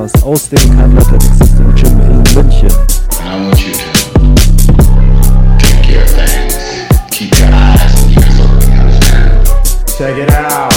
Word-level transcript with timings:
Podcast 0.00 0.24
aus 0.24 0.48
dem 0.48 0.78
Athletic 0.78 1.22
System 1.22 1.74
Gym 1.74 2.00
in 2.00 2.22
München. 2.34 2.70
Check 9.98 10.16
it 10.16 10.32
out. 10.32 10.72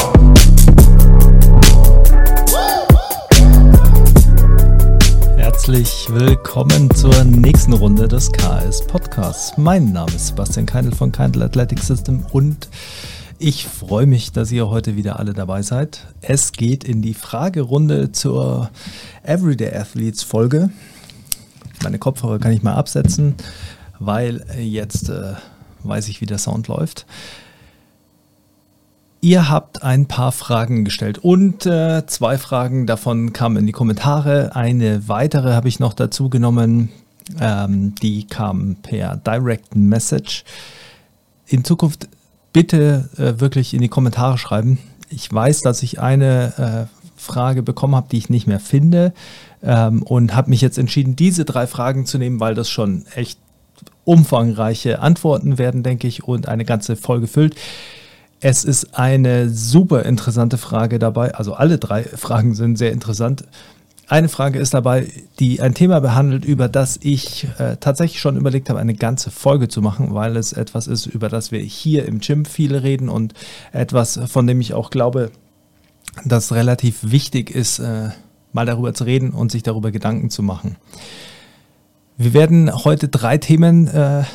Herzlich 5.38 6.08
willkommen 6.10 6.94
zur 6.94 7.24
nächsten 7.24 7.72
Runde 7.72 8.10
des 8.10 8.30
KS 8.30 8.86
Podcasts. 8.88 9.54
Mein 9.58 9.94
Name 9.94 10.12
ist 10.14 10.28
Sebastian 10.28 10.66
Keindl 10.66 10.94
von 10.94 11.14
Keindl 11.14 11.44
Athletic 11.44 11.80
System 11.80 12.26
und 12.34 12.68
ich 13.44 13.66
freue 13.66 14.06
mich, 14.06 14.32
dass 14.32 14.54
ihr 14.54 14.70
heute 14.70 14.96
wieder 14.96 15.20
alle 15.20 15.34
dabei 15.34 15.64
seid. 15.64 16.08
Es 16.22 16.54
geht 16.54 16.86
in 16.86 17.02
die 17.02 17.14
Fragerunde 17.14 18.14
zur 18.14 18.70
Everyday 19.22 19.76
Athletes 19.76 20.24
Folge. 20.24 20.70
Meine 21.84 22.00
Kopfhörer 22.00 22.40
kann 22.40 22.54
ich 22.54 22.64
mal 22.64 22.76
absetzen, 22.76 23.36
weil 24.00 24.46
jetzt 24.58 25.10
äh, 25.10 25.34
weiß 25.84 26.08
ich, 26.08 26.22
wie 26.22 26.26
der 26.26 26.38
Sound 26.38 26.70
läuft. 26.70 27.06
Ihr 29.20 29.50
habt 29.50 29.84
ein 29.84 30.06
paar 30.06 30.32
Fragen 30.32 30.86
gestellt 30.86 31.18
und 31.18 31.66
äh, 31.66 32.06
zwei 32.08 32.38
Fragen 32.38 32.88
davon 32.88 33.34
kamen 33.34 33.58
in 33.58 33.66
die 33.66 33.74
Kommentare. 33.74 34.56
Eine 34.56 35.10
weitere 35.10 35.52
habe 35.52 35.68
ich 35.68 35.82
noch 35.82 35.94
dazu 35.94 36.30
genommen. 36.30 36.92
Ähm, 37.42 37.94
die 37.96 38.26
kam 38.26 38.78
per 38.82 39.18
Direct 39.18 39.76
Message. 39.76 40.46
In 41.46 41.66
Zukunft 41.66 42.08
bitte 42.54 43.10
äh, 43.18 43.42
wirklich 43.42 43.74
in 43.74 43.82
die 43.82 43.90
Kommentare 43.90 44.38
schreiben. 44.38 44.80
Ich 45.10 45.32
weiß, 45.32 45.62
dass 45.62 45.84
ich 45.84 46.00
eine 46.00 46.88
äh, 46.90 47.04
Frage 47.18 47.64
bekommen 47.64 47.96
habe, 47.96 48.08
die 48.12 48.18
ich 48.18 48.30
nicht 48.30 48.48
mehr 48.48 48.60
finde 48.60 49.14
ähm, 49.62 50.04
und 50.04 50.36
habe 50.36 50.50
mich 50.50 50.62
jetzt 50.62 50.78
entschieden, 50.78 51.16
diese 51.16 51.46
drei 51.46 51.68
Fragen 51.68 52.06
zu 52.06 52.18
nehmen, 52.18 52.40
weil 52.40 52.56
das 52.56 52.70
schon 52.70 53.06
echt 53.16 53.40
umfangreiche 54.06 55.00
Antworten 55.00 55.58
werden, 55.58 55.84
denke 55.84 56.08
ich, 56.08 56.24
und 56.24 56.48
eine 56.48 56.66
ganze 56.66 56.96
Folge 56.96 57.28
füllt. 57.28 57.56
Es 58.40 58.66
ist 58.66 59.00
eine 59.00 59.50
super 59.50 60.04
interessante 60.04 60.58
Frage 60.58 61.00
dabei. 61.00 61.34
Also 61.34 61.54
alle 61.54 61.78
drei 61.78 62.04
Fragen 62.04 62.56
sind 62.56 62.78
sehr 62.78 62.92
interessant. 62.92 63.46
Eine 64.14 64.30
Frage 64.30 64.60
ist 64.60 64.76
dabei, 64.76 65.08
die 65.40 65.60
ein 65.60 65.74
Thema 65.74 66.00
behandelt, 66.00 66.46
über 66.46 66.70
das 66.70 67.00
ich 67.02 67.48
äh, 67.58 67.78
tatsächlich 67.78 68.22
schon 68.22 68.38
überlegt 68.38 68.70
habe, 68.70 68.78
eine 68.78 68.94
ganze 68.94 69.32
Folge 69.32 69.70
zu 69.70 69.82
machen, 69.82 70.14
weil 70.14 70.38
es 70.38 70.54
etwas 70.54 70.86
ist, 70.86 71.08
über 71.08 71.30
das 71.30 71.52
wir 71.52 71.58
hier 71.62 72.06
im 72.06 72.20
Gym 72.20 72.46
viel 72.46 72.76
reden 72.76 73.10
und 73.10 73.34
etwas, 73.72 74.20
von 74.28 74.46
dem 74.46 74.62
ich 74.62 74.76
auch 74.76 74.92
glaube, 74.92 75.32
dass 76.26 76.54
relativ 76.54 77.00
wichtig 77.02 77.50
ist, 77.50 77.80
äh, 77.80 78.10
mal 78.52 78.68
darüber 78.68 78.94
zu 78.94 79.06
reden 79.06 79.32
und 79.32 79.52
sich 79.52 79.64
darüber 79.64 79.90
Gedanken 79.90 80.30
zu 80.30 80.44
machen. 80.44 80.76
Wir 82.16 82.36
werden 82.36 82.72
heute 82.72 83.08
drei 83.08 83.40
Themen 83.40 83.88
äh, 83.88 84.26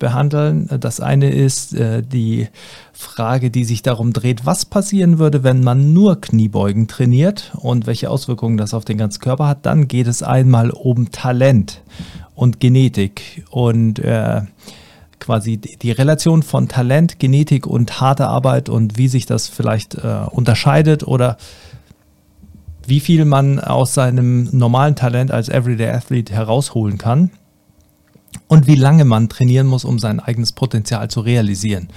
behandeln. 0.00 0.68
Das 0.80 0.98
eine 0.98 1.30
ist 1.30 1.72
äh, 1.74 2.02
die 2.02 2.48
Frage, 2.92 3.52
die 3.52 3.62
sich 3.62 3.82
darum 3.82 4.12
dreht, 4.12 4.44
was 4.44 4.64
passieren 4.64 5.20
würde, 5.20 5.44
wenn 5.44 5.62
man 5.62 5.92
nur 5.92 6.20
Kniebeugen 6.20 6.88
trainiert 6.88 7.52
und 7.54 7.86
welche 7.86 8.10
Auswirkungen 8.10 8.56
das 8.56 8.74
auf 8.74 8.84
den 8.84 8.98
ganzen 8.98 9.20
Körper 9.20 9.46
hat. 9.46 9.64
Dann 9.64 9.86
geht 9.86 10.08
es 10.08 10.24
einmal 10.24 10.70
um 10.70 11.12
Talent 11.12 11.82
und 12.34 12.58
Genetik 12.58 13.44
und 13.50 14.00
äh, 14.00 14.40
quasi 15.20 15.58
die 15.58 15.92
Relation 15.92 16.42
von 16.42 16.66
Talent, 16.66 17.20
Genetik 17.20 17.66
und 17.66 18.00
harter 18.00 18.28
Arbeit 18.28 18.68
und 18.68 18.98
wie 18.98 19.08
sich 19.08 19.26
das 19.26 19.46
vielleicht 19.46 19.94
äh, 19.94 20.24
unterscheidet 20.30 21.06
oder 21.06 21.36
wie 22.86 23.00
viel 23.00 23.24
man 23.24 23.60
aus 23.60 23.94
seinem 23.94 24.48
normalen 24.50 24.96
Talent 24.96 25.30
als 25.30 25.48
Everyday 25.48 25.90
Athlete 25.90 26.32
herausholen 26.32 26.98
kann 26.98 27.30
und 28.48 28.66
wie 28.66 28.74
lange 28.74 29.04
man 29.04 29.28
trainieren 29.28 29.66
muss, 29.66 29.84
um 29.84 29.98
sein 29.98 30.20
eigenes 30.20 30.52
Potenzial 30.52 31.08
zu 31.08 31.20
realisieren. 31.20 31.88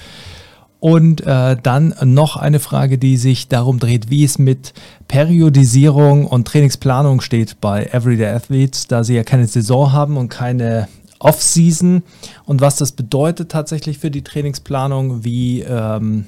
Und 0.79 1.21
äh, 1.21 1.55
dann 1.61 1.95
noch 2.03 2.35
eine 2.35 2.59
Frage, 2.59 2.97
die 2.97 3.15
sich 3.15 3.47
darum 3.47 3.79
dreht, 3.79 4.09
wie 4.09 4.25
es 4.25 4.37
mit 4.37 4.73
Periodisierung 5.07 6.27
und 6.27 6.45
Trainingsplanung 6.45 7.21
steht 7.21 7.61
bei 7.61 7.85
Everyday 7.85 8.27
Athletes, 8.27 8.87
da 8.87 9.05
sie 9.05 9.15
ja 9.15 9.23
keine 9.23 9.47
Saison 9.47 9.93
haben 9.93 10.17
und 10.17 10.27
keine 10.27 10.89
Off-Season 11.19 12.03
und 12.43 12.59
was 12.59 12.75
das 12.75 12.91
bedeutet 12.91 13.49
tatsächlich 13.49 13.97
für 13.97 14.11
die 14.11 14.23
Trainingsplanung, 14.23 15.23
wie 15.23 15.61
ähm, 15.61 16.25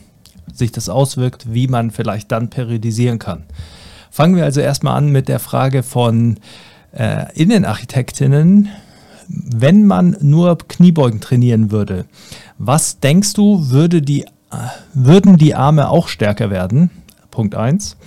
sich 0.53 0.71
das 0.71 0.87
auswirkt, 0.87 1.53
wie 1.53 1.67
man 1.67 1.91
vielleicht 1.91 2.31
dann 2.31 2.49
periodisieren 2.49 3.19
kann. 3.19 3.43
Fangen 4.09 4.37
wir 4.37 4.45
also 4.45 4.61
erstmal 4.61 4.97
an 4.97 5.09
mit 5.09 5.27
der 5.27 5.39
Frage 5.39 5.83
von 5.83 6.37
äh, 6.93 7.25
Innenarchitektinnen, 7.33 8.69
wenn 9.27 9.85
man 9.85 10.17
nur 10.21 10.57
Kniebeugen 10.57 11.19
trainieren 11.19 11.71
würde, 11.71 12.05
was 12.57 12.99
denkst 12.99 13.33
du, 13.33 13.69
würde 13.69 14.01
die, 14.01 14.25
würden 14.93 15.37
die 15.37 15.55
Arme 15.55 15.89
auch 15.89 16.07
stärker 16.07 16.49
werden? 16.49 16.89
Punkt 17.31 17.55
1. 17.55 17.97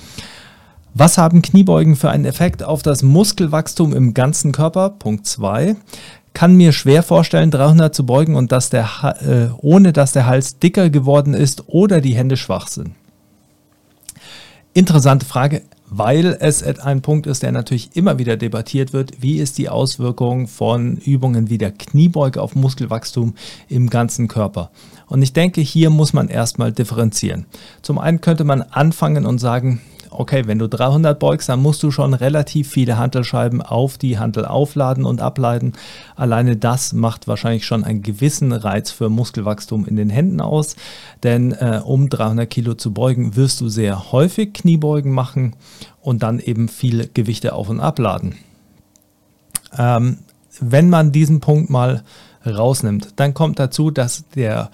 Was 0.94 1.18
haben 1.18 1.42
Kniebeugen 1.42 1.96
für 1.96 2.10
einen 2.10 2.24
Effekt 2.24 2.62
auf 2.62 2.82
das 2.82 3.02
Muskelwachstum 3.02 3.94
im 3.94 4.14
ganzen 4.14 4.52
Körper? 4.52 4.90
Punkt 4.90 5.26
2. 5.26 5.76
Kann 6.34 6.56
mir 6.56 6.72
schwer 6.72 7.02
vorstellen, 7.02 7.50
300 7.50 7.94
zu 7.94 8.06
beugen 8.06 8.34
und 8.36 8.52
dass 8.52 8.70
der, 8.70 8.88
äh, 9.20 9.54
ohne 9.58 9.92
dass 9.92 10.12
der 10.12 10.26
Hals 10.26 10.58
dicker 10.58 10.90
geworden 10.90 11.34
ist 11.34 11.68
oder 11.68 12.00
die 12.00 12.14
Hände 12.14 12.36
schwach 12.36 12.68
sind. 12.68 12.92
Interessante 14.74 15.26
Frage 15.26 15.62
weil 15.90 16.36
es 16.40 16.62
ein 16.62 17.02
Punkt 17.02 17.26
ist, 17.26 17.42
der 17.42 17.52
natürlich 17.52 17.96
immer 17.96 18.18
wieder 18.18 18.36
debattiert 18.36 18.92
wird. 18.92 19.22
Wie 19.22 19.38
ist 19.38 19.58
die 19.58 19.68
Auswirkung 19.68 20.46
von 20.46 20.96
Übungen 20.96 21.50
wie 21.50 21.58
der 21.58 21.72
Kniebeuge 21.72 22.42
auf 22.42 22.54
Muskelwachstum 22.54 23.34
im 23.68 23.90
ganzen 23.90 24.28
Körper? 24.28 24.70
Und 25.06 25.22
ich 25.22 25.32
denke, 25.32 25.60
hier 25.60 25.90
muss 25.90 26.12
man 26.12 26.28
erstmal 26.28 26.72
differenzieren. 26.72 27.46
Zum 27.82 27.98
einen 27.98 28.20
könnte 28.20 28.44
man 28.44 28.62
anfangen 28.62 29.24
und 29.24 29.38
sagen, 29.38 29.80
okay, 30.10 30.46
wenn 30.46 30.58
du 30.58 30.68
300 30.68 31.18
beugst, 31.18 31.48
dann 31.48 31.60
musst 31.60 31.82
du 31.82 31.90
schon 31.90 32.14
relativ 32.14 32.70
viele 32.70 32.98
Hantelscheiben 32.98 33.62
auf 33.62 33.98
die 33.98 34.18
Hantel 34.18 34.44
aufladen 34.44 35.04
und 35.04 35.20
ableiten. 35.20 35.72
Alleine 36.16 36.56
das 36.56 36.92
macht 36.92 37.28
wahrscheinlich 37.28 37.66
schon 37.66 37.84
einen 37.84 38.02
gewissen 38.02 38.52
Reiz 38.52 38.90
für 38.90 39.08
Muskelwachstum 39.08 39.86
in 39.86 39.96
den 39.96 40.10
Händen 40.10 40.40
aus, 40.40 40.76
denn 41.22 41.52
äh, 41.52 41.80
um 41.84 42.08
300 42.08 42.48
Kilo 42.48 42.74
zu 42.74 42.92
beugen, 42.92 43.36
wirst 43.36 43.60
du 43.60 43.68
sehr 43.68 44.12
häufig 44.12 44.52
Kniebeugen 44.54 45.12
machen 45.12 45.54
und 46.00 46.22
dann 46.22 46.40
eben 46.40 46.68
viele 46.68 47.06
Gewichte 47.08 47.52
auf 47.52 47.68
und 47.68 47.80
abladen. 47.80 48.34
Ähm, 49.76 50.18
wenn 50.60 50.88
man 50.90 51.12
diesen 51.12 51.40
Punkt 51.40 51.70
mal 51.70 52.02
rausnimmt, 52.44 53.14
dann 53.16 53.34
kommt 53.34 53.58
dazu, 53.58 53.90
dass 53.90 54.24
der 54.34 54.70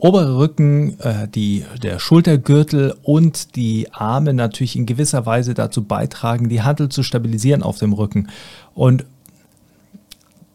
obere 0.00 0.38
Rücken, 0.38 0.98
äh, 1.00 1.28
die, 1.28 1.64
der 1.82 1.98
Schultergürtel 1.98 2.94
und 3.02 3.54
die 3.56 3.92
Arme 3.92 4.34
natürlich 4.34 4.76
in 4.76 4.86
gewisser 4.86 5.26
Weise 5.26 5.54
dazu 5.54 5.84
beitragen, 5.84 6.48
die 6.48 6.62
Handel 6.62 6.88
zu 6.88 7.02
stabilisieren 7.02 7.62
auf 7.62 7.78
dem 7.78 7.92
Rücken. 7.92 8.28
Und 8.74 9.04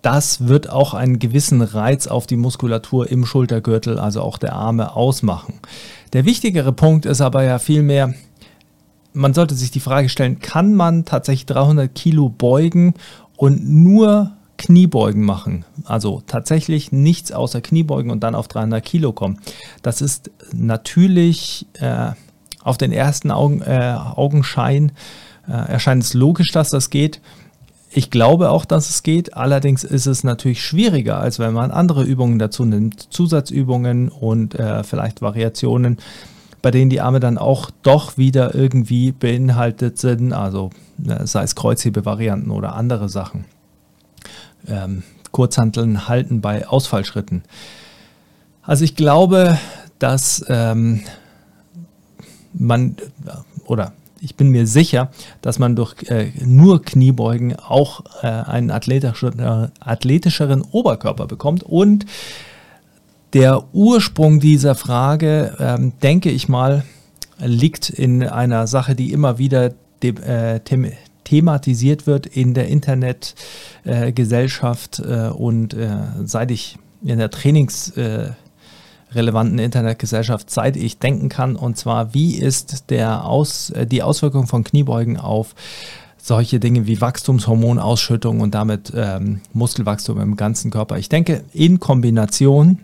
das 0.02 0.48
wird 0.48 0.70
auch 0.70 0.94
einen 0.94 1.20
gewissen 1.20 1.62
Reiz 1.62 2.08
auf 2.08 2.28
die 2.28 2.36
Muskulatur 2.36 3.10
im 3.10 3.26
Schultergürtel, 3.26 3.98
also 3.98 4.22
auch 4.22 4.38
der 4.38 4.54
Arme, 4.54 4.96
ausmachen. 4.96 5.56
Der 6.14 6.26
wichtigere 6.26 6.74
Punkt 6.74 7.06
ist 7.06 7.22
aber 7.22 7.44
ja 7.44 7.58
vielmehr, 7.58 8.14
man 9.14 9.34
sollte 9.34 9.56
sich 9.56 9.72
die 9.72 9.80
Frage 9.80 10.10
stellen, 10.10 10.40
kann 10.40 10.76
man 10.76 11.06
tatsächlich 11.06 11.46
300 11.48 11.94
Kilo 11.94 12.30
beugen 12.30 12.94
und 13.38 13.68
nur 13.68 14.35
Kniebeugen 14.58 15.24
machen. 15.24 15.66
Also 15.84 16.22
tatsächlich 16.26 16.92
nichts 16.92 17.32
außer 17.32 17.62
Kniebeugen 17.62 18.12
und 18.12 18.24
dann 18.24 18.36
auf 18.36 18.48
300 18.48 18.84
Kilo 18.84 19.12
kommen. 19.12 19.40
Das 19.82 20.02
ist 20.02 20.32
natürlich 20.54 21.68
äh, 21.80 22.12
auf 22.64 22.78
den 22.78 22.92
ersten 22.92 23.32
Augen, 23.32 23.62
äh, 23.62 23.96
Augenschein 24.16 24.92
äh, 25.48 25.52
erscheint 25.52 26.04
es 26.04 26.14
logisch, 26.14 26.52
dass 26.52 26.70
das 26.70 26.90
geht. 26.90 27.22
Ich 27.92 28.10
glaube 28.10 28.50
auch, 28.50 28.66
dass 28.66 28.90
es 28.90 29.04
geht. 29.04 29.36
Allerdings 29.36 29.84
ist 29.84 30.06
es 30.06 30.24
natürlich 30.24 30.64
schwieriger, 30.64 31.20
als 31.20 31.40
wenn 31.40 31.54
man 31.54 31.72
andere 31.72 32.04
Übungen 32.04 32.40
dazu 32.40 32.66
nimmt. 32.66 33.14
Zusatzübungen 33.14 34.10
und 34.10 34.56
äh, 34.56 34.84
vielleicht 34.84 35.22
Variationen, 35.22 35.98
bei 36.62 36.72
denen 36.72 36.90
die 36.90 37.02
Arme 37.02 37.20
dann 37.20 37.38
auch 37.38 37.70
doch 37.84 38.18
wieder 38.18 38.56
irgendwie 38.56 39.12
beinhaltet 39.12 39.98
sind. 40.00 40.34
Also 40.34 40.72
äh, 41.08 41.26
sei 41.26 41.44
es 41.44 41.56
Kreuzhebevarianten 41.56 42.52
oder 42.52 42.76
andere 42.76 43.08
Sachen 43.08 43.46
ähm, 44.68 45.04
Kurzhanteln 45.32 46.08
halten 46.08 46.42
bei 46.42 46.68
Ausfallschritten. 46.68 47.44
Also 48.62 48.84
ich 48.84 48.96
glaube, 48.96 49.58
dass 50.00 50.44
ähm, 50.48 51.02
man 52.54 52.96
oder 53.66 53.94
ich 54.22 54.36
bin 54.36 54.50
mir 54.50 54.66
sicher, 54.66 55.12
dass 55.42 55.60
man 55.60 55.76
durch 55.76 55.96
äh, 56.10 56.32
nur 56.44 56.82
Kniebeugen 56.82 57.56
auch 57.56 58.04
äh, 58.24 58.28
einen 58.28 58.72
athletischeren, 58.72 59.72
athletischeren 59.80 60.62
Oberkörper 60.62 61.28
bekommt. 61.28 61.64
Und 61.64 62.06
der 63.34 63.64
Ursprung 63.74 64.40
dieser 64.40 64.76
Frage, 64.76 65.56
ähm, 65.60 65.94
denke 66.02 66.32
ich 66.32 66.50
mal, 66.50 66.84
liegt 67.38 67.90
in 67.90 68.24
einer 68.24 68.66
Sache, 68.66 68.96
die 68.96 69.12
immer 69.12 69.38
wieder 69.38 69.74
de 70.02 70.20
äh, 70.22 70.60
thematisiert 71.26 72.08
wird 72.08 72.26
in 72.26 72.54
der 72.54 72.70
Internetgesellschaft 72.70 75.00
äh, 75.00 75.28
äh, 75.28 75.32
und 75.32 75.74
äh, 75.74 75.98
seit 76.24 76.52
ich 76.52 76.78
in 77.04 77.18
der 77.20 77.30
trainingsrelevanten 77.30 79.60
Internetgesellschaft, 79.60 80.50
seit 80.50 80.78
ich 80.78 81.00
denken 81.00 81.28
kann, 81.28 81.58
und 81.58 81.78
zwar, 81.78 82.14
wie 82.14 82.36
ist 82.36 82.90
der 82.90 83.26
Aus, 83.26 83.74
die 83.92 84.02
Auswirkung 84.02 84.48
von 84.48 84.64
Kniebeugen 84.64 85.18
auf 85.18 85.56
solche 86.18 86.60
Dinge 86.60 86.88
wie 86.88 87.02
Wachstumshormonausschüttung 87.02 88.40
und 88.42 88.56
damit 88.56 88.92
ähm, 88.96 89.42
Muskelwachstum 89.54 90.20
im 90.20 90.36
ganzen 90.36 90.72
Körper. 90.72 90.98
Ich 90.98 91.10
denke, 91.10 91.44
in 91.54 91.80
Kombination 91.80 92.80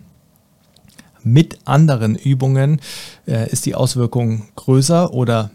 mit 1.24 1.58
anderen 1.64 2.14
Übungen 2.14 2.80
äh, 3.26 3.50
ist 3.50 3.66
die 3.66 3.74
Auswirkung 3.74 4.44
größer 4.54 5.12
oder 5.12 5.50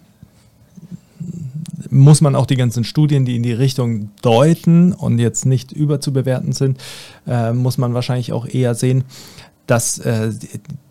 muss 1.90 2.22
man 2.22 2.36
auch 2.36 2.46
die 2.46 2.56
ganzen 2.56 2.84
Studien, 2.84 3.26
die 3.26 3.36
in 3.36 3.44
die 3.44 3.54
Richtung 3.54 4.10
deuten 4.22 4.94
und 4.94 5.20
jetzt 5.20 5.46
nicht 5.46 5.72
überzubewerten 5.72 6.54
sind, 6.54 6.80
äh, 7.28 7.54
muss 7.54 7.78
man 7.78 7.94
wahrscheinlich 7.94 8.34
auch 8.34 8.48
eher 8.48 8.76
sehen, 8.76 9.04
dass 9.68 10.00
äh, 10.00 10.32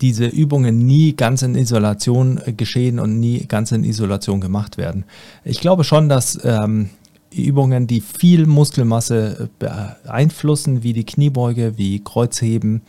diese 0.01 0.27
Übungen 0.27 0.85
nie 0.85 1.15
ganz 1.15 1.41
in 1.41 1.55
Isolation 1.55 2.39
äh, 2.45 2.53
geschehen 2.53 2.99
und 2.99 3.19
nie 3.19 3.45
ganz 3.47 3.71
in 3.71 3.83
Isolation 3.83 4.39
gemacht 4.39 4.77
werden. 4.77 5.03
Ich 5.43 5.59
glaube 5.59 5.83
schon, 5.83 6.09
dass 6.09 6.39
ähm, 6.43 6.89
Übungen, 7.31 7.87
die 7.87 8.01
viel 8.01 8.45
Muskelmasse 8.45 9.49
äh, 9.59 9.65
beeinflussen, 10.05 10.83
wie 10.83 10.93
die 10.93 11.05
Kniebeuge, 11.05 11.77
wie 11.77 12.03
Kreuzheben, 12.03 12.83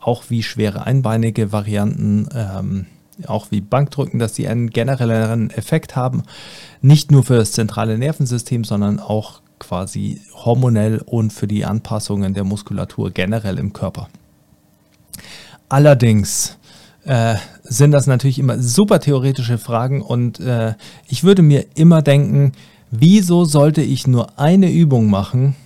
auch 0.00 0.24
wie 0.28 0.42
schwere 0.42 0.86
einbeinige 0.86 1.52
Varianten, 1.52 2.28
ähm, 2.34 2.86
auch 3.26 3.50
wie 3.50 3.60
Bankdrücken, 3.60 4.18
dass 4.18 4.34
sie 4.34 4.48
einen 4.48 4.70
generelleren 4.70 5.50
Effekt 5.50 5.96
haben, 5.96 6.22
nicht 6.82 7.10
nur 7.10 7.24
für 7.24 7.36
das 7.36 7.52
zentrale 7.52 7.98
Nervensystem, 7.98 8.64
sondern 8.64 9.00
auch 9.00 9.40
quasi 9.58 10.20
hormonell 10.34 11.02
und 11.06 11.32
für 11.32 11.46
die 11.46 11.64
Anpassungen 11.64 12.34
der 12.34 12.44
Muskulatur 12.44 13.10
generell 13.10 13.58
im 13.58 13.72
Körper. 13.72 14.08
Allerdings 15.68 16.58
äh, 17.04 17.36
sind 17.62 17.92
das 17.92 18.06
natürlich 18.06 18.38
immer 18.38 18.58
super 18.60 19.00
theoretische 19.00 19.58
Fragen 19.58 20.02
und 20.02 20.40
äh, 20.40 20.74
ich 21.08 21.24
würde 21.24 21.42
mir 21.42 21.64
immer 21.74 22.02
denken, 22.02 22.52
wieso 22.90 23.44
sollte 23.44 23.82
ich 23.82 24.06
nur 24.06 24.38
eine 24.38 24.70
Übung 24.70 25.08
machen, 25.08 25.56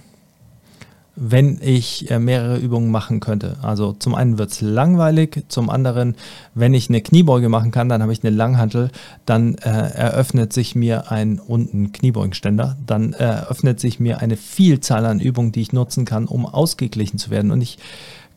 wenn 1.22 1.58
ich 1.61 2.11
äh, 2.11 2.19
mehrere 2.19 2.56
Übungen 2.56 2.90
machen 2.90 3.20
könnte. 3.20 3.58
Also 3.61 3.93
zum 3.93 4.14
einen 4.14 4.38
wird 4.38 4.52
es 4.52 4.62
langweilig, 4.62 5.44
zum 5.49 5.69
anderen, 5.69 6.17
wenn 6.55 6.72
ich 6.72 6.88
eine 6.88 7.02
Kniebeuge 7.02 7.50
machen 7.50 7.72
kann, 7.72 7.90
dann 7.90 8.00
habe 8.00 8.14
ich 8.14 8.25
eine 8.25 8.34
Langhantel, 8.34 8.90
dann 9.26 9.55
äh, 9.56 9.69
eröffnet 9.69 10.55
sich 10.55 10.75
mir 10.75 11.12
ein 11.12 11.38
unten 11.38 11.93
Kniebeugenständer, 11.93 12.78
dann 12.87 13.12
eröffnet 13.12 13.81
sich 13.81 14.00
mir 14.00 14.20
eine 14.20 14.38
Vielzahl 14.38 15.05
an 15.05 15.20
Übungen, 15.20 15.52
die 15.52 15.61
ich 15.61 15.75
nutzen 15.75 16.06
kann, 16.06 16.25
um 16.25 16.46
ausgeglichen 16.46 17.19
zu 17.19 17.28
werden. 17.28 17.50
Und 17.50 17.61
ich 17.61 17.76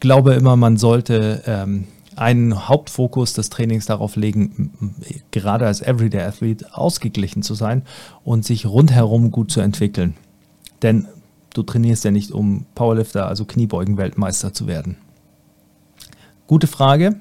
glaube 0.02 0.34
immer, 0.34 0.58
man 0.58 0.76
sollte 0.76 1.42
ähm, 1.48 1.86
einen 2.18 2.68
Hauptfokus 2.68 3.32
des 3.32 3.50
Trainings 3.50 3.86
darauf 3.86 4.18
legen, 4.18 4.94
gerade 5.32 5.66
als 5.66 5.82
Everyday 5.82 6.22
Athlete 6.22 6.78
ausgeglichen 6.78 7.44
zu 7.44 7.54
sein 7.54 7.84
und 8.26 8.44
sich 8.44 8.66
rundherum 8.66 9.32
gut 9.32 9.52
zu 9.52 9.62
entwickeln. 9.62 10.16
Denn 10.82 11.08
du 11.54 11.64
trainierst 11.64 12.04
ja 12.04 12.12
nicht, 12.12 12.32
um 12.32 12.66
Powerlifter, 12.76 13.28
also 13.28 13.46
Kniebeugen-Weltmeister 13.46 14.54
zu 14.54 14.68
werden. 14.68 14.98
Gute 16.48 16.68
Frage, 16.68 17.16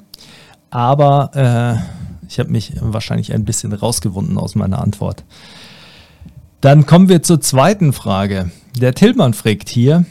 aber 0.70 1.30
äh, 1.34 2.26
ich 2.28 2.38
habe 2.38 2.50
mich 2.50 2.72
wahrscheinlich 2.80 3.32
ein 3.32 3.44
bisschen 3.44 3.72
rausgewunden 3.72 4.38
aus 4.38 4.54
meiner 4.54 4.80
Antwort. 4.80 5.24
Dann 6.60 6.86
kommen 6.86 7.08
wir 7.08 7.22
zur 7.22 7.40
zweiten 7.40 7.92
Frage. 7.92 8.50
Der 8.76 8.94
Tillmann 8.94 9.34
fragt 9.34 9.68
hier, 9.68 10.04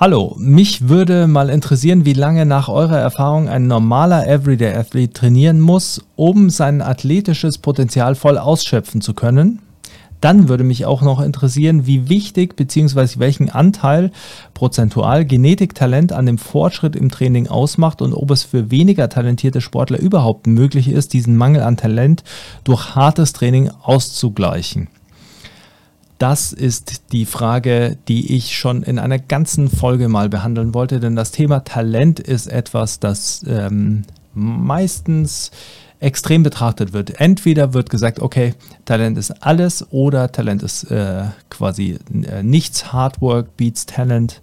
Hallo, 0.00 0.36
mich 0.38 0.88
würde 0.88 1.26
mal 1.26 1.50
interessieren, 1.50 2.04
wie 2.04 2.12
lange 2.12 2.46
nach 2.46 2.68
eurer 2.68 2.98
Erfahrung 2.98 3.48
ein 3.48 3.66
normaler 3.66 4.28
Everyday 4.28 4.72
Athlete 4.76 5.12
trainieren 5.12 5.58
muss, 5.58 6.00
um 6.14 6.50
sein 6.50 6.82
athletisches 6.82 7.58
Potenzial 7.58 8.14
voll 8.14 8.38
ausschöpfen 8.38 9.00
zu 9.00 9.12
können. 9.12 9.58
Dann 10.20 10.48
würde 10.48 10.64
mich 10.64 10.84
auch 10.84 11.02
noch 11.02 11.20
interessieren, 11.20 11.86
wie 11.86 12.08
wichtig 12.08 12.56
bzw. 12.56 13.18
welchen 13.18 13.50
Anteil 13.50 14.10
prozentual 14.54 15.24
Genetiktalent 15.24 16.12
an 16.12 16.26
dem 16.26 16.38
Fortschritt 16.38 16.96
im 16.96 17.10
Training 17.10 17.46
ausmacht 17.48 18.02
und 18.02 18.12
ob 18.12 18.30
es 18.30 18.42
für 18.42 18.70
weniger 18.70 19.08
talentierte 19.08 19.60
Sportler 19.60 19.98
überhaupt 19.98 20.46
möglich 20.46 20.88
ist, 20.88 21.12
diesen 21.12 21.36
Mangel 21.36 21.62
an 21.62 21.76
Talent 21.76 22.24
durch 22.64 22.94
hartes 22.94 23.32
Training 23.32 23.70
auszugleichen. 23.82 24.88
Das 26.18 26.52
ist 26.52 27.12
die 27.12 27.26
Frage, 27.26 27.96
die 28.08 28.34
ich 28.34 28.58
schon 28.58 28.82
in 28.82 28.98
einer 28.98 29.20
ganzen 29.20 29.70
Folge 29.70 30.08
mal 30.08 30.28
behandeln 30.28 30.74
wollte, 30.74 30.98
denn 30.98 31.14
das 31.14 31.30
Thema 31.30 31.60
Talent 31.60 32.18
ist 32.18 32.48
etwas, 32.48 32.98
das 32.98 33.44
ähm, 33.46 34.02
meistens 34.34 35.52
extrem 36.00 36.42
betrachtet 36.42 36.92
wird. 36.92 37.20
Entweder 37.20 37.74
wird 37.74 37.90
gesagt, 37.90 38.20
okay, 38.20 38.54
Talent 38.84 39.18
ist 39.18 39.42
alles 39.42 39.86
oder 39.90 40.30
Talent 40.30 40.62
ist 40.62 40.84
äh, 40.90 41.24
quasi 41.50 41.98
äh, 42.30 42.42
nichts. 42.42 42.92
Hard 42.92 43.20
Work 43.20 43.56
beats 43.56 43.86
Talent. 43.86 44.40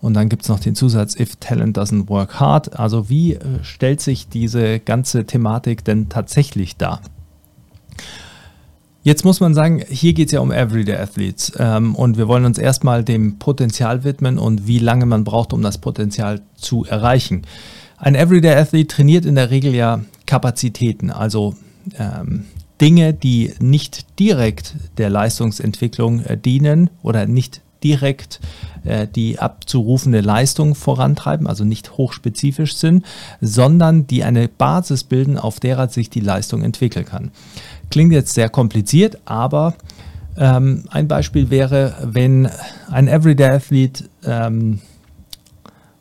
Und 0.00 0.14
dann 0.14 0.28
gibt 0.28 0.42
es 0.42 0.48
noch 0.48 0.60
den 0.60 0.74
Zusatz, 0.74 1.14
if 1.18 1.36
talent 1.36 1.76
doesn't 1.76 2.08
work 2.08 2.40
hard. 2.40 2.78
Also 2.78 3.08
wie 3.08 3.34
äh, 3.34 3.62
stellt 3.62 4.00
sich 4.00 4.28
diese 4.28 4.80
ganze 4.80 5.26
Thematik 5.26 5.84
denn 5.84 6.08
tatsächlich 6.08 6.76
dar? 6.76 7.00
Jetzt 9.02 9.24
muss 9.24 9.40
man 9.40 9.54
sagen, 9.54 9.82
hier 9.88 10.12
geht 10.12 10.26
es 10.28 10.32
ja 10.32 10.40
um 10.40 10.52
Everyday 10.52 10.96
Athletes 10.96 11.52
ähm, 11.58 11.94
und 11.94 12.18
wir 12.18 12.28
wollen 12.28 12.44
uns 12.44 12.58
erstmal 12.58 13.02
dem 13.02 13.38
Potenzial 13.38 14.04
widmen 14.04 14.38
und 14.38 14.66
wie 14.66 14.78
lange 14.78 15.06
man 15.06 15.24
braucht, 15.24 15.54
um 15.54 15.62
das 15.62 15.78
Potenzial 15.78 16.42
zu 16.54 16.84
erreichen. 16.84 17.42
Ein 17.96 18.14
Everyday 18.14 18.54
Athlete 18.54 18.94
trainiert 18.94 19.24
in 19.24 19.36
der 19.36 19.50
Regel 19.50 19.74
ja 19.74 20.00
Kapazitäten, 20.30 21.10
also 21.10 21.56
ähm, 21.98 22.44
Dinge, 22.80 23.12
die 23.12 23.52
nicht 23.58 24.20
direkt 24.20 24.76
der 24.96 25.10
Leistungsentwicklung 25.10 26.20
äh, 26.20 26.38
dienen 26.38 26.88
oder 27.02 27.26
nicht 27.26 27.62
direkt 27.82 28.38
äh, 28.84 29.08
die 29.08 29.40
abzurufende 29.40 30.20
Leistung 30.20 30.76
vorantreiben, 30.76 31.48
also 31.48 31.64
nicht 31.64 31.96
hochspezifisch 31.96 32.76
sind, 32.76 33.04
sondern 33.40 34.06
die 34.06 34.22
eine 34.22 34.46
Basis 34.46 35.02
bilden, 35.02 35.36
auf 35.36 35.58
derer 35.58 35.88
sich 35.88 36.10
die 36.10 36.20
Leistung 36.20 36.62
entwickeln 36.62 37.06
kann. 37.06 37.32
Klingt 37.90 38.12
jetzt 38.12 38.32
sehr 38.32 38.50
kompliziert, 38.50 39.18
aber 39.24 39.74
ähm, 40.36 40.84
ein 40.90 41.08
Beispiel 41.08 41.50
wäre, 41.50 41.96
wenn 42.04 42.48
ein 42.88 43.08
Everyday 43.08 43.50
Athlete 43.50 44.04
ähm, 44.24 44.78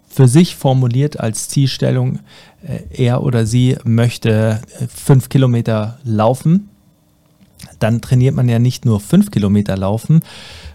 für 0.07 0.27
sich 0.27 0.55
formuliert 0.55 1.19
als 1.19 1.47
Zielstellung, 1.47 2.19
er 2.89 3.23
oder 3.23 3.45
sie 3.45 3.77
möchte 3.83 4.61
äh, 4.79 4.87
fünf 4.87 5.29
Kilometer 5.29 5.97
laufen, 6.03 6.69
dann 7.79 8.01
trainiert 8.01 8.35
man 8.35 8.49
ja 8.49 8.59
nicht 8.59 8.85
nur 8.85 8.99
fünf 8.99 9.31
Kilometer 9.31 9.77
laufen, 9.77 10.21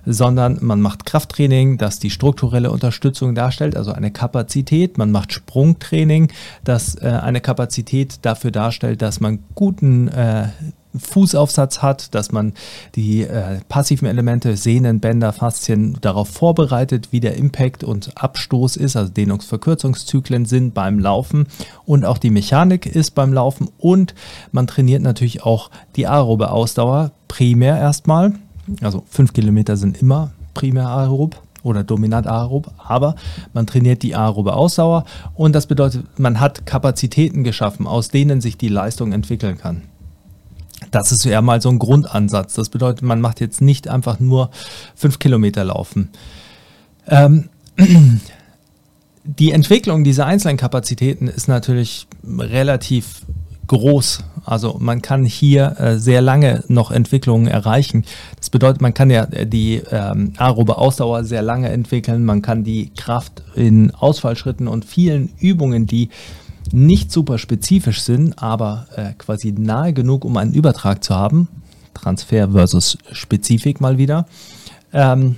sondern 0.06 0.58
man 0.60 0.80
macht 0.80 1.06
Krafttraining, 1.06 1.78
das 1.78 1.98
die 1.98 2.10
strukturelle 2.10 2.70
Unterstützung 2.70 3.34
darstellt, 3.34 3.76
also 3.76 3.92
eine 3.92 4.10
Kapazität. 4.10 4.98
Man 4.98 5.10
macht 5.10 5.32
Sprungtraining, 5.32 6.30
das 6.62 6.94
äh, 6.96 7.08
eine 7.08 7.40
Kapazität 7.40 8.18
dafür 8.22 8.50
darstellt, 8.50 9.02
dass 9.02 9.20
man 9.20 9.40
guten 9.54 10.08
äh, 10.08 10.48
Fußaufsatz 10.96 11.82
hat, 11.82 12.14
dass 12.14 12.32
man 12.32 12.52
die 12.94 13.22
äh, 13.22 13.60
passiven 13.68 14.06
Elemente, 14.06 14.56
Sehnen, 14.56 15.00
Bänder, 15.00 15.32
Faszien 15.32 15.98
darauf 16.00 16.28
vorbereitet, 16.28 17.08
wie 17.10 17.20
der 17.20 17.36
Impact 17.36 17.84
und 17.84 18.16
Abstoß 18.16 18.76
ist, 18.76 18.96
also 18.96 19.12
Dehnungsverkürzungszyklen 19.12 20.44
sind 20.44 20.74
beim 20.74 20.98
Laufen 20.98 21.46
und 21.84 22.04
auch 22.04 22.18
die 22.18 22.30
Mechanik 22.30 22.86
ist 22.86 23.12
beim 23.12 23.32
Laufen 23.32 23.68
und 23.78 24.14
man 24.52 24.66
trainiert 24.66 25.02
natürlich 25.02 25.42
auch 25.42 25.70
die 25.96 26.06
aerobe 26.06 26.50
Ausdauer 26.50 27.12
primär 27.28 27.78
erstmal. 27.78 28.32
Also 28.80 29.04
fünf 29.08 29.32
Kilometer 29.32 29.76
sind 29.76 30.00
immer 30.00 30.32
primär 30.54 30.88
aerob 30.88 31.40
oder 31.62 31.82
dominant 31.82 32.26
aerob, 32.26 32.70
aber 32.78 33.16
man 33.52 33.66
trainiert 33.66 34.02
die 34.02 34.14
aerobe 34.14 34.54
Ausdauer 34.54 35.04
und 35.34 35.54
das 35.54 35.66
bedeutet, 35.66 36.06
man 36.18 36.38
hat 36.38 36.66
Kapazitäten 36.66 37.42
geschaffen, 37.42 37.86
aus 37.86 38.08
denen 38.08 38.40
sich 38.40 38.56
die 38.56 38.68
Leistung 38.68 39.12
entwickeln 39.12 39.58
kann. 39.58 39.82
Das 40.90 41.12
ist 41.12 41.24
ja 41.24 41.40
mal 41.42 41.60
so 41.60 41.68
ein 41.68 41.78
Grundansatz. 41.78 42.54
Das 42.54 42.68
bedeutet, 42.68 43.02
man 43.02 43.20
macht 43.20 43.40
jetzt 43.40 43.60
nicht 43.60 43.88
einfach 43.88 44.20
nur 44.20 44.50
fünf 44.94 45.18
Kilometer 45.18 45.64
laufen. 45.64 46.10
Ähm, 47.08 47.48
die 49.24 49.52
Entwicklung 49.52 50.04
dieser 50.04 50.26
einzelnen 50.26 50.56
Kapazitäten 50.56 51.28
ist 51.28 51.48
natürlich 51.48 52.06
relativ 52.38 53.22
groß. 53.66 54.24
Also 54.44 54.76
man 54.78 55.00
kann 55.00 55.24
hier 55.24 55.76
äh, 55.78 55.96
sehr 55.96 56.20
lange 56.20 56.64
noch 56.68 56.90
Entwicklungen 56.90 57.46
erreichen. 57.46 58.04
Das 58.36 58.50
bedeutet, 58.50 58.82
man 58.82 58.92
kann 58.92 59.10
ja 59.10 59.26
die 59.26 59.82
ähm, 59.90 60.34
aerobe 60.36 60.76
Ausdauer 60.76 61.24
sehr 61.24 61.42
lange 61.42 61.70
entwickeln. 61.70 62.24
Man 62.24 62.42
kann 62.42 62.62
die 62.62 62.90
Kraft 62.94 63.42
in 63.54 63.92
Ausfallschritten 63.94 64.68
und 64.68 64.84
vielen 64.84 65.30
Übungen, 65.38 65.86
die 65.86 66.10
nicht 66.74 67.12
super 67.12 67.38
spezifisch 67.38 68.02
sind, 68.02 68.42
aber 68.42 68.86
äh, 68.96 69.12
quasi 69.16 69.52
nahe 69.52 69.92
genug, 69.92 70.24
um 70.24 70.36
einen 70.36 70.52
Übertrag 70.52 71.04
zu 71.04 71.14
haben, 71.14 71.48
Transfer 71.94 72.50
versus 72.50 72.98
Spezifik 73.12 73.80
mal 73.80 73.96
wieder. 73.98 74.26
Ähm, 74.92 75.36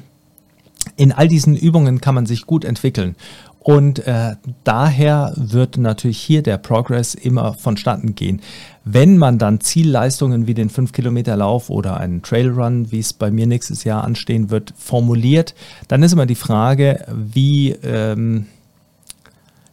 in 0.96 1.12
all 1.12 1.28
diesen 1.28 1.56
Übungen 1.56 2.00
kann 2.00 2.14
man 2.14 2.26
sich 2.26 2.46
gut 2.46 2.64
entwickeln. 2.64 3.16
Und 3.58 4.06
äh, 4.06 4.36
daher 4.62 5.32
wird 5.36 5.76
natürlich 5.76 6.18
hier 6.18 6.42
der 6.42 6.56
Progress 6.56 7.14
immer 7.14 7.52
vonstatten 7.54 8.14
gehen. 8.14 8.40
Wenn 8.84 9.18
man 9.18 9.38
dann 9.38 9.60
Zielleistungen 9.60 10.46
wie 10.46 10.54
den 10.54 10.70
5-Kilometer-Lauf 10.70 11.68
oder 11.68 11.96
einen 11.96 12.22
Trailrun, 12.22 12.92
wie 12.92 13.00
es 13.00 13.12
bei 13.12 13.32
mir 13.32 13.48
nächstes 13.48 13.82
Jahr 13.82 14.04
anstehen 14.04 14.50
wird, 14.50 14.72
formuliert, 14.78 15.56
dann 15.88 16.04
ist 16.04 16.12
immer 16.12 16.26
die 16.26 16.36
Frage, 16.36 17.04
wie 17.12 17.72
ähm, 17.82 18.46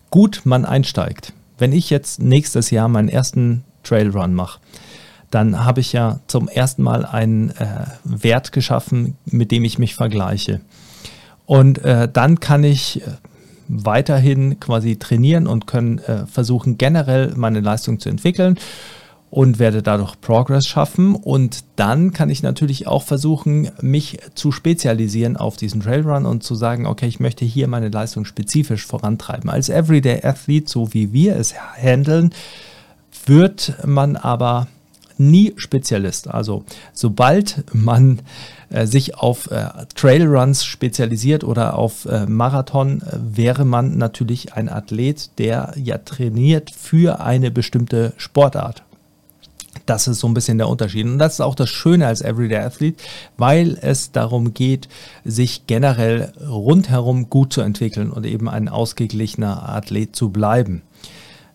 gut 0.10 0.41
man 0.43 0.65
einsteigt. 0.65 1.34
Wenn 1.58 1.72
ich 1.72 1.90
jetzt 1.90 2.22
nächstes 2.22 2.72
Jahr 2.72 2.88
meinen 2.88 3.10
ersten 3.10 3.64
Trailrun 3.84 4.34
mache, 4.34 4.60
dann 5.30 5.66
habe 5.66 5.82
ich 5.82 5.94
ja 5.94 6.20
zum 6.28 6.48
ersten 6.48 6.84
Mal 6.84 7.06
einen 7.06 7.50
äh, 7.52 7.86
Wert 8.04 8.52
geschaffen, 8.52 9.18
mit 9.26 9.52
dem 9.52 9.64
ich 9.64 9.80
mich 9.80 9.96
vergleiche. 9.96 10.62
Und 11.46 11.80
äh, 11.80 12.08
dann 12.12 12.40
kann 12.40 12.64
ich 12.64 13.02
äh, 13.02 13.12
weiterhin 13.68 14.60
quasi 14.60 14.98
trainieren 14.98 15.48
und 15.48 15.66
können 15.66 15.98
äh, 16.00 16.26
versuchen, 16.28 16.78
generell 16.78 17.34
meine 17.36 17.62
Leistung 17.62 18.00
zu 18.00 18.10
entwickeln 18.10 18.58
und 19.34 19.58
werde 19.58 19.82
dadurch 19.82 20.22
Progress 20.22 20.68
schaffen. 20.68 21.16
Und 21.16 21.63
dann 21.75 22.13
kann 22.13 22.30
ich 22.30 22.44
natürlich 22.44 22.86
auch 22.86 23.02
versuchen, 23.02 23.72
mich 23.82 24.20
zu 24.36 24.52
spezialisieren 24.52 25.38
auf 25.38 25.58
diesen 25.58 25.82
Trailrun 25.82 26.28
und 26.28 26.44
zu 26.44 26.54
sagen, 26.54 26.86
okay, 26.86 27.08
ich 27.08 27.20
möchte 27.20 27.44
hier 27.44 27.68
meine 27.68 27.90
Leistung 27.90 28.25
spezifisch 28.25 28.86
vorantreiben. 28.86 29.50
Als 29.50 29.70
Everyday 29.70 30.24
Athlete, 30.24 30.70
so 30.70 30.94
wie 30.94 31.13
wir 31.13 31.36
es 31.36 31.56
handeln, 31.56 32.32
wird 33.25 33.74
man 33.84 34.18
aber 34.18 34.68
nie 35.18 35.54
Spezialist. 35.58 36.28
Also 36.28 36.63
sobald 36.94 37.63
man 37.74 38.20
äh, 38.70 38.86
sich 38.86 39.16
auf 39.16 39.50
äh, 39.50 39.66
Trailruns 39.96 40.63
spezialisiert 40.63 41.44
oder 41.44 41.75
auf 41.75 42.06
äh, 42.06 42.28
Marathon, 42.28 43.02
äh, 43.02 43.18
wäre 43.36 43.66
man 43.66 43.98
natürlich 43.98 44.54
ein 44.54 44.70
Athlet, 44.70 45.32
der 45.40 45.74
ja 45.75 45.98
trainiert 45.98 46.70
für 46.70 47.20
eine 47.20 47.50
bestimmte 47.50 48.13
Sportart. 48.18 48.84
Das 49.86 50.08
ist 50.08 50.20
so 50.20 50.28
ein 50.28 50.34
bisschen 50.34 50.58
der 50.58 50.70
Unterschied. 50.70 51.06
Und 51.06 51.20
das 51.20 51.34
ist 51.34 51.42
auch 51.42 51.56
das 51.56 51.70
Schöne 51.70 52.08
als 52.08 52.22
Everyday 52.22 52.60
Athlete, 52.60 53.04
weil 53.38 53.78
es 53.82 54.12
darum 54.12 54.54
geht, 54.54 54.88
sich 55.25 55.68
generell 55.68 56.34
rundherum 56.48 57.30
gut 57.30 57.54
zu 57.54 57.62
entwickeln 57.62 58.12
und 58.12 58.25
eben 58.25 58.48
ein 58.48 58.70
ausgeglichener 58.70 59.68
Athlet 59.70 60.16
zu 60.16 60.30
bleiben. 60.30 60.84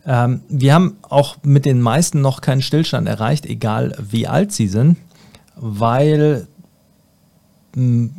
Ähm, 0.06 0.42
wir 0.48 0.74
haben 0.74 0.96
auch 1.02 1.36
mit 1.42 1.64
den 1.64 1.80
meisten 1.80 2.20
noch 2.20 2.40
keinen 2.40 2.62
Stillstand 2.62 3.08
erreicht, 3.08 3.46
egal 3.46 3.94
wie 3.98 4.26
alt 4.26 4.52
sie 4.52 4.68
sind, 4.68 4.96
weil 5.56 6.46
mh, 7.74 8.10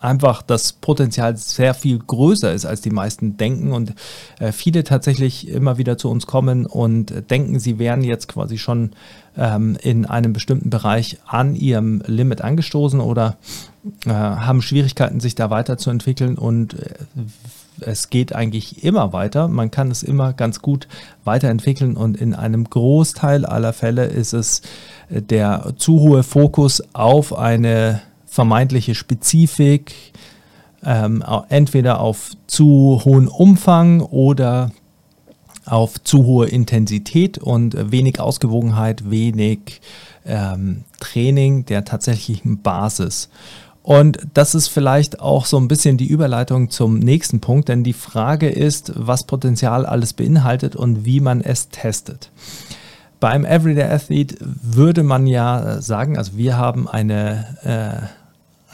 einfach 0.00 0.42
das 0.42 0.72
Potenzial 0.72 1.36
sehr 1.36 1.74
viel 1.74 1.98
größer 1.98 2.52
ist, 2.52 2.64
als 2.64 2.80
die 2.80 2.90
meisten 2.90 3.36
denken 3.36 3.72
und 3.72 3.94
äh, 4.38 4.50
viele 4.50 4.82
tatsächlich 4.82 5.48
immer 5.48 5.78
wieder 5.78 5.98
zu 5.98 6.10
uns 6.10 6.26
kommen 6.26 6.66
und 6.66 7.30
denken, 7.30 7.60
sie 7.60 7.78
wären 7.78 8.02
jetzt 8.02 8.26
quasi 8.26 8.56
schon 8.56 8.92
ähm, 9.36 9.76
in 9.82 10.06
einem 10.06 10.32
bestimmten 10.32 10.70
Bereich 10.70 11.18
an 11.26 11.54
ihrem 11.54 12.02
Limit 12.06 12.40
angestoßen 12.40 13.00
oder 13.00 13.36
äh, 14.06 14.10
haben 14.10 14.62
Schwierigkeiten, 14.62 15.20
sich 15.20 15.34
da 15.34 15.50
weiterzuentwickeln 15.50 16.38
und 16.38 16.74
äh, 16.74 16.94
es 17.82 18.10
geht 18.10 18.34
eigentlich 18.34 18.84
immer 18.84 19.12
weiter. 19.12 19.48
Man 19.48 19.70
kann 19.70 19.90
es 19.90 20.02
immer 20.02 20.32
ganz 20.32 20.60
gut 20.60 20.86
weiterentwickeln 21.24 21.96
und 21.96 22.16
in 22.16 22.34
einem 22.34 22.68
Großteil 22.68 23.46
aller 23.46 23.72
Fälle 23.72 24.06
ist 24.06 24.32
es 24.32 24.62
äh, 25.08 25.22
der 25.22 25.74
zu 25.76 26.00
hohe 26.00 26.22
Fokus 26.22 26.82
auf 26.94 27.36
eine 27.36 28.02
vermeintliche 28.30 28.94
Spezifik, 28.94 29.92
ähm, 30.84 31.22
entweder 31.48 32.00
auf 32.00 32.30
zu 32.46 33.02
hohen 33.04 33.28
Umfang 33.28 34.00
oder 34.00 34.70
auf 35.66 36.02
zu 36.02 36.24
hohe 36.24 36.46
Intensität 36.46 37.38
und 37.38 37.90
wenig 37.90 38.18
Ausgewogenheit, 38.20 39.10
wenig 39.10 39.80
ähm, 40.24 40.84
Training 41.00 41.66
der 41.66 41.84
tatsächlichen 41.84 42.62
Basis. 42.62 43.28
Und 43.82 44.18
das 44.34 44.54
ist 44.54 44.68
vielleicht 44.68 45.20
auch 45.20 45.46
so 45.46 45.56
ein 45.58 45.68
bisschen 45.68 45.96
die 45.96 46.06
Überleitung 46.06 46.70
zum 46.70 46.98
nächsten 46.98 47.40
Punkt, 47.40 47.68
denn 47.68 47.82
die 47.82 47.92
Frage 47.92 48.48
ist, 48.48 48.92
was 48.94 49.24
Potenzial 49.24 49.86
alles 49.86 50.12
beinhaltet 50.12 50.76
und 50.76 51.04
wie 51.04 51.20
man 51.20 51.40
es 51.40 51.68
testet. 51.68 52.30
Beim 53.20 53.44
Everyday 53.44 53.84
Athlete 53.84 54.36
würde 54.40 55.02
man 55.02 55.26
ja 55.26 55.80
sagen, 55.82 56.16
also 56.16 56.36
wir 56.36 56.56
haben 56.56 56.88
eine 56.88 57.56
äh, 57.62 58.19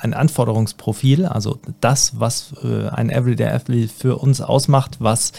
ein 0.01 0.15
Anforderungsprofil, 0.15 1.27
also 1.27 1.59
das, 1.81 2.21
was 2.21 2.55
äh, 2.63 2.89
ein 2.89 3.11
Everyday 3.11 3.49
Athlete 3.49 3.93
für 3.93 4.17
uns 4.17 4.41
ausmacht, 4.41 4.97
was 5.01 5.33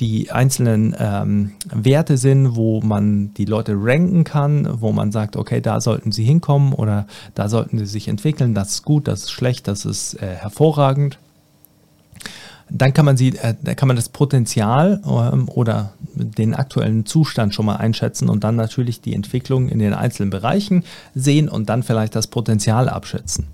die 0.00 0.30
einzelnen 0.30 0.94
ähm, 0.98 1.52
Werte 1.72 2.16
sind, 2.16 2.56
wo 2.56 2.80
man 2.80 3.32
die 3.34 3.46
Leute 3.46 3.74
ranken 3.76 4.24
kann, 4.24 4.80
wo 4.80 4.92
man 4.92 5.12
sagt, 5.12 5.36
okay, 5.36 5.60
da 5.60 5.80
sollten 5.80 6.12
sie 6.12 6.24
hinkommen 6.24 6.72
oder 6.72 7.06
da 7.34 7.48
sollten 7.48 7.78
sie 7.78 7.86
sich 7.86 8.08
entwickeln, 8.08 8.54
das 8.54 8.72
ist 8.72 8.84
gut, 8.84 9.08
das 9.08 9.24
ist 9.24 9.30
schlecht, 9.30 9.68
das 9.68 9.84
ist 9.84 10.14
äh, 10.14 10.34
hervorragend. 10.34 11.18
Dann 12.70 12.94
kann 12.94 13.04
man, 13.04 13.16
sie, 13.16 13.36
äh, 13.36 13.54
kann 13.74 13.88
man 13.88 13.96
das 13.96 14.08
Potenzial 14.08 15.02
ähm, 15.04 15.48
oder 15.48 15.92
den 16.14 16.54
aktuellen 16.54 17.04
Zustand 17.04 17.54
schon 17.54 17.66
mal 17.66 17.76
einschätzen 17.76 18.28
und 18.28 18.42
dann 18.42 18.56
natürlich 18.56 19.00
die 19.00 19.14
Entwicklung 19.14 19.68
in 19.68 19.78
den 19.78 19.92
einzelnen 19.92 20.30
Bereichen 20.30 20.84
sehen 21.14 21.48
und 21.48 21.68
dann 21.68 21.82
vielleicht 21.82 22.16
das 22.16 22.26
Potenzial 22.26 22.88
abschätzen. 22.88 23.46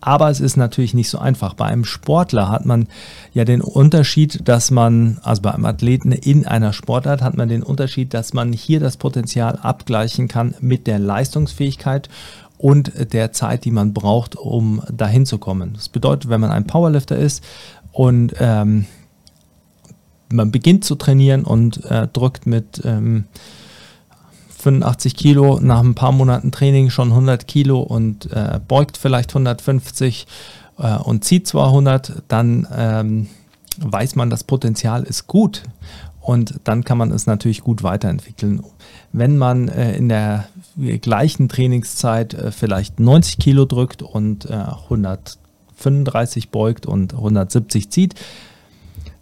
Aber 0.00 0.30
es 0.30 0.40
ist 0.40 0.56
natürlich 0.56 0.94
nicht 0.94 1.10
so 1.10 1.18
einfach. 1.18 1.54
Bei 1.54 1.66
einem 1.66 1.84
Sportler 1.84 2.48
hat 2.48 2.64
man 2.64 2.88
ja 3.34 3.44
den 3.44 3.60
Unterschied, 3.60 4.48
dass 4.48 4.70
man, 4.70 5.18
also 5.22 5.42
bei 5.42 5.52
einem 5.52 5.66
Athleten 5.66 6.12
in 6.12 6.46
einer 6.46 6.72
Sportart 6.72 7.22
hat 7.22 7.36
man 7.36 7.48
den 7.48 7.62
Unterschied, 7.62 8.14
dass 8.14 8.32
man 8.32 8.52
hier 8.52 8.80
das 8.80 8.96
Potenzial 8.96 9.58
abgleichen 9.60 10.28
kann 10.28 10.54
mit 10.60 10.86
der 10.86 10.98
Leistungsfähigkeit 10.98 12.08
und 12.56 13.12
der 13.12 13.32
Zeit, 13.32 13.64
die 13.64 13.70
man 13.70 13.92
braucht, 13.92 14.36
um 14.36 14.82
dahin 14.90 15.26
zu 15.26 15.38
kommen. 15.38 15.72
Das 15.74 15.88
bedeutet, 15.88 16.30
wenn 16.30 16.40
man 16.40 16.50
ein 16.50 16.66
Powerlifter 16.66 17.16
ist 17.16 17.44
und 17.92 18.34
ähm, 18.38 18.86
man 20.32 20.50
beginnt 20.50 20.84
zu 20.84 20.94
trainieren 20.94 21.44
und 21.44 21.84
äh, 21.86 22.06
drückt 22.08 22.46
mit 22.46 22.80
ähm, 22.84 23.24
85 24.60 25.16
Kilo, 25.16 25.58
nach 25.60 25.80
ein 25.80 25.94
paar 25.94 26.12
Monaten 26.12 26.52
Training 26.52 26.90
schon 26.90 27.08
100 27.08 27.46
Kilo 27.46 27.80
und 27.80 28.30
äh, 28.32 28.60
beugt 28.66 28.96
vielleicht 28.98 29.30
150 29.30 30.26
äh, 30.78 30.96
und 30.96 31.24
zieht 31.24 31.46
200, 31.46 32.22
dann 32.28 32.66
ähm, 32.74 33.28
weiß 33.78 34.16
man, 34.16 34.30
das 34.30 34.44
Potenzial 34.44 35.02
ist 35.04 35.26
gut 35.26 35.62
und 36.20 36.60
dann 36.64 36.84
kann 36.84 36.98
man 36.98 37.10
es 37.10 37.26
natürlich 37.26 37.62
gut 37.62 37.82
weiterentwickeln. 37.82 38.62
Wenn 39.12 39.38
man 39.38 39.68
äh, 39.68 39.96
in 39.96 40.08
der 40.08 40.44
gleichen 41.00 41.48
Trainingszeit 41.48 42.34
äh, 42.34 42.52
vielleicht 42.52 43.00
90 43.00 43.38
Kilo 43.38 43.64
drückt 43.64 44.02
und 44.02 44.50
135 44.50 46.44
äh, 46.44 46.48
beugt 46.50 46.86
und 46.86 47.14
170 47.14 47.90
zieht, 47.90 48.14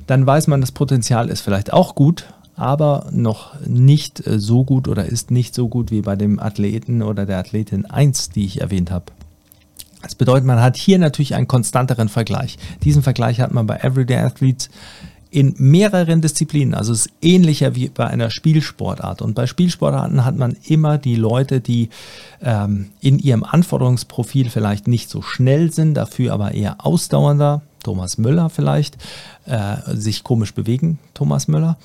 dann 0.06 0.26
weiß 0.26 0.48
man, 0.48 0.60
das 0.60 0.72
Potenzial 0.72 1.28
ist 1.28 1.42
vielleicht 1.42 1.72
auch 1.72 1.94
gut, 1.94 2.26
aber 2.58 3.06
noch 3.12 3.58
nicht 3.66 4.26
äh, 4.26 4.38
so 4.38 4.64
gut 4.64 4.88
oder 4.88 5.06
ist 5.06 5.30
nicht 5.30 5.54
so 5.54 5.68
gut 5.68 5.90
wie 5.90 6.02
bei 6.02 6.16
dem 6.16 6.40
Athleten 6.40 7.02
oder 7.02 7.24
der 7.26 7.38
Athletin 7.38 7.86
1, 7.86 8.30
die 8.30 8.44
ich 8.44 8.60
erwähnt 8.60 8.90
habe. 8.90 9.06
Das 10.02 10.14
bedeutet, 10.14 10.44
man 10.44 10.60
hat 10.60 10.76
hier 10.76 10.98
natürlich 10.98 11.34
einen 11.34 11.48
konstanteren 11.48 12.08
Vergleich. 12.08 12.56
Diesen 12.84 13.02
Vergleich 13.02 13.40
hat 13.40 13.52
man 13.52 13.66
bei 13.66 13.78
Everyday 13.78 14.18
Athletes 14.18 14.70
in 15.30 15.54
mehreren 15.58 16.20
Disziplinen. 16.20 16.74
Also 16.74 16.92
es 16.92 17.06
ist 17.06 17.12
ähnlicher 17.20 17.74
wie 17.74 17.88
bei 17.88 18.06
einer 18.06 18.30
Spielsportart. 18.30 19.20
Und 19.22 19.34
bei 19.34 19.46
Spielsportarten 19.46 20.24
hat 20.24 20.36
man 20.36 20.56
immer 20.64 20.98
die 20.98 21.16
Leute, 21.16 21.60
die 21.60 21.90
ähm, 22.42 22.90
in 23.00 23.18
ihrem 23.18 23.44
Anforderungsprofil 23.44 24.50
vielleicht 24.50 24.88
nicht 24.88 25.10
so 25.10 25.20
schnell 25.20 25.72
sind, 25.72 25.94
dafür 25.94 26.32
aber 26.32 26.52
eher 26.52 26.84
ausdauernder. 26.84 27.62
Thomas 27.82 28.18
Müller 28.18 28.50
vielleicht, 28.50 28.96
äh, 29.46 29.76
sich 29.94 30.24
komisch 30.24 30.52
bewegen, 30.52 30.98
Thomas 31.14 31.48
Müller 31.48 31.78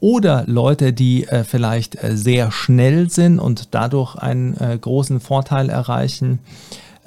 oder 0.00 0.44
Leute, 0.46 0.92
die 0.92 1.26
äh, 1.26 1.44
vielleicht 1.44 2.02
äh, 2.02 2.16
sehr 2.16 2.52
schnell 2.52 3.10
sind 3.10 3.38
und 3.38 3.74
dadurch 3.74 4.16
einen 4.16 4.56
äh, 4.56 4.78
großen 4.78 5.20
Vorteil 5.20 5.70
erreichen. 5.70 6.40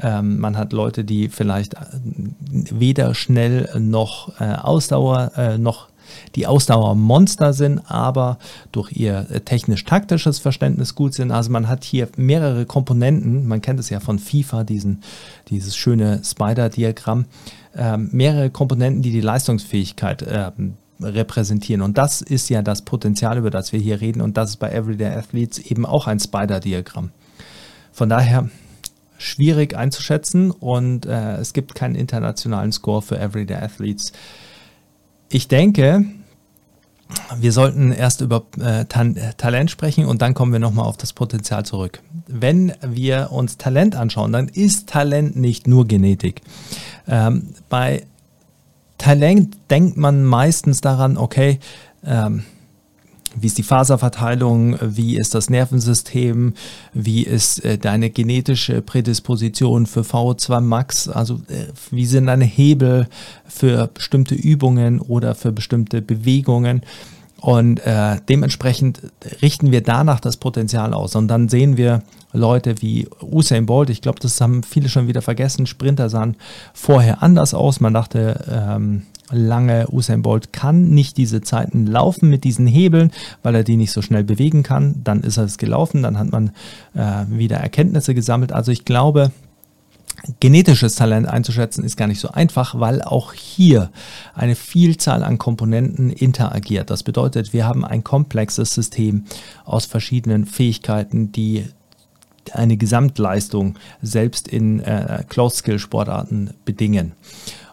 Ähm, 0.02 0.40
man 0.40 0.58
hat 0.58 0.74
Leute, 0.74 1.04
die 1.04 1.30
vielleicht 1.30 1.76
äh, 1.76 1.78
weder 2.52 3.14
schnell 3.14 3.70
noch 3.78 4.40
äh, 4.40 4.54
Ausdauer 4.54 5.32
äh, 5.36 5.58
noch 5.58 5.90
die 6.36 6.48
Ausdauermonster 6.48 7.54
sind, 7.54 7.82
aber 7.88 8.40
durch 8.72 8.92
ihr 8.94 9.28
technisch-taktisches 9.46 10.40
Verständnis 10.40 10.96
gut 10.96 11.14
sind. 11.14 11.32
Also 11.32 11.52
man 11.52 11.68
hat 11.68 11.84
hier 11.84 12.10
mehrere 12.18 12.66
Komponenten. 12.66 13.48
Man 13.48 13.62
kennt 13.62 13.80
es 13.80 13.92
ja 13.92 14.00
von 14.00 14.18
FIFA, 14.18 14.64
diesen, 14.64 15.04
dieses 15.50 15.76
schöne 15.76 16.22
Spider-Diagramm. 16.24 17.26
Ähm, 17.76 18.10
mehrere 18.12 18.50
Komponenten, 18.50 19.04
die 19.04 19.12
die 19.12 19.22
Leistungsfähigkeit 19.22 20.26
ähm, 20.28 20.78
repräsentieren. 21.02 21.82
Und 21.82 21.98
das 21.98 22.22
ist 22.22 22.50
ja 22.50 22.62
das 22.62 22.84
Potenzial, 22.84 23.38
über 23.38 23.50
das 23.50 23.72
wir 23.72 23.80
hier 23.80 24.02
reden. 24.02 24.22
Und 24.22 24.38
das 24.38 24.52
ist 24.52 24.58
bei 24.58 24.72
Everyday 24.72 25.14
Athletes 25.14 25.60
eben 25.60 25.86
auch 25.86 26.08
ein 26.08 26.20
Spider-Diagramm. 26.20 27.12
Von 27.92 28.10
daher 28.10 28.50
schwierig 29.18 29.76
einzuschätzen 29.76 30.52
und 30.52 31.06
äh, 31.06 31.36
es 31.38 31.54
gibt 31.54 31.76
keinen 31.76 31.96
internationalen 31.96 32.72
Score 32.72 33.02
für 33.02 33.20
Everyday 33.20 33.58
Athletes. 33.58 34.14
Ich 35.28 35.48
denke, 35.48 36.06
wir 37.38 37.52
sollten 37.52 37.92
erst 37.92 38.22
über 38.22 38.46
äh, 38.60 38.86
Talent 38.86 39.72
sprechen 39.72 40.06
und 40.06 40.22
dann 40.22 40.34
kommen 40.34 40.52
wir 40.52 40.60
nochmal 40.60 40.86
auf 40.86 40.96
das 40.96 41.14
Potenzial 41.14 41.66
zurück. 41.66 42.02
Wenn 42.28 42.74
wir 42.82 43.32
uns 43.32 43.58
Talent 43.58 43.96
anschauen, 43.96 44.32
dann 44.32 44.48
ist 44.48 44.90
Talent 44.90 45.36
nicht 45.36 45.68
nur 45.68 45.86
Genetik. 45.88 46.42
Ähm, 47.08 47.50
bei 47.68 48.06
Talent 49.00 49.58
denkt 49.72 49.98
man 49.98 50.24
meistens 50.24 50.82
daran, 50.82 51.18
okay, 51.18 51.60
ähm, 52.06 52.44
wie 53.36 53.48
ist 53.48 53.58
die 53.58 53.64
Faserverteilung, 53.64 54.78
wie 54.82 55.18
ist 55.18 55.36
das 55.36 55.50
Nervensystem, 55.50 56.54
wie 56.94 57.24
ist 57.24 57.64
äh, 57.64 57.78
deine 57.78 58.10
genetische 58.10 58.82
Prädisposition 58.82 59.86
für 59.86 60.02
VO2 60.02 60.62
Max, 60.62 61.08
also 61.08 61.36
äh, 61.48 61.68
wie 61.92 62.06
sind 62.06 62.28
deine 62.28 62.46
Hebel 62.46 63.08
für 63.48 63.88
bestimmte 63.88 64.36
Übungen 64.36 65.00
oder 65.00 65.34
für 65.36 65.52
bestimmte 65.52 66.02
Bewegungen. 66.02 66.82
Und 67.42 67.80
äh, 67.86 68.18
dementsprechend 68.28 69.02
richten 69.42 69.72
wir 69.72 69.82
danach 69.82 70.20
das 70.20 70.38
Potenzial 70.38 70.94
aus. 70.94 71.16
Und 71.16 71.28
dann 71.30 71.48
sehen 71.48 71.78
wir 71.78 72.04
Leute 72.34 72.82
wie 72.82 73.08
Usain 73.22 73.66
Bolt, 73.66 73.90
ich 73.90 74.02
glaube, 74.02 74.20
das 74.20 74.40
haben 74.42 74.62
viele 74.64 74.90
schon 74.90 75.08
wieder 75.08 75.22
vergessen, 75.22 75.66
Sprinter 75.66 76.10
sahen 76.10 76.36
vorher 76.74 77.24
anders 77.24 77.54
aus. 77.54 77.80
Man 77.80 77.94
dachte, 77.94 78.46
ähm, 78.52 79.04
lange. 79.32 79.88
Usain 79.92 80.22
Bolt 80.22 80.54
kann 80.54 80.90
nicht 80.90 81.18
diese 81.18 81.42
Zeiten 81.42 81.86
laufen 81.86 82.30
mit 82.30 82.44
diesen 82.44 82.68
Hebeln, 82.68 83.12
weil 83.44 83.56
er 83.56 83.64
die 83.64 83.78
nicht 83.78 83.92
so 83.92 84.02
schnell 84.02 84.24
bewegen 84.24 84.64
kann. 84.64 84.96
Dann 85.04 85.22
ist 85.22 85.38
er 85.38 85.46
es 85.46 85.58
gelaufen, 85.58 86.04
dann 86.04 86.18
hat 86.18 86.32
man 86.32 86.52
äh, 86.94 87.26
wieder 87.30 87.58
Erkenntnisse 87.58 88.14
gesammelt. 88.14 88.52
Also 88.52 88.72
ich 88.72 88.86
glaube, 88.86 89.32
genetisches 90.40 90.96
Talent 90.96 91.28
einzuschätzen 91.28 91.84
ist 91.84 91.98
gar 91.98 92.08
nicht 92.08 92.20
so 92.20 92.30
einfach, 92.30 92.80
weil 92.80 93.02
auch 93.02 93.34
hier 93.34 93.92
eine 94.34 94.56
Vielzahl 94.56 95.24
an 95.24 95.38
Komponenten 95.38 96.10
interagiert. 96.10 96.90
Das 96.90 97.04
bedeutet, 97.04 97.54
wir 97.54 97.66
haben 97.66 97.86
ein 97.86 98.04
komplexes 98.04 98.74
System 98.74 99.26
aus 99.66 99.86
verschiedenen 99.86 100.46
Fähigkeiten, 100.46 101.32
die 101.32 101.66
eine 102.54 102.78
Gesamtleistung 102.78 103.78
selbst 104.02 104.48
in 104.48 104.80
äh, 104.80 105.24
Close-Skill-Sportarten 105.28 106.52
bedingen. 106.66 107.14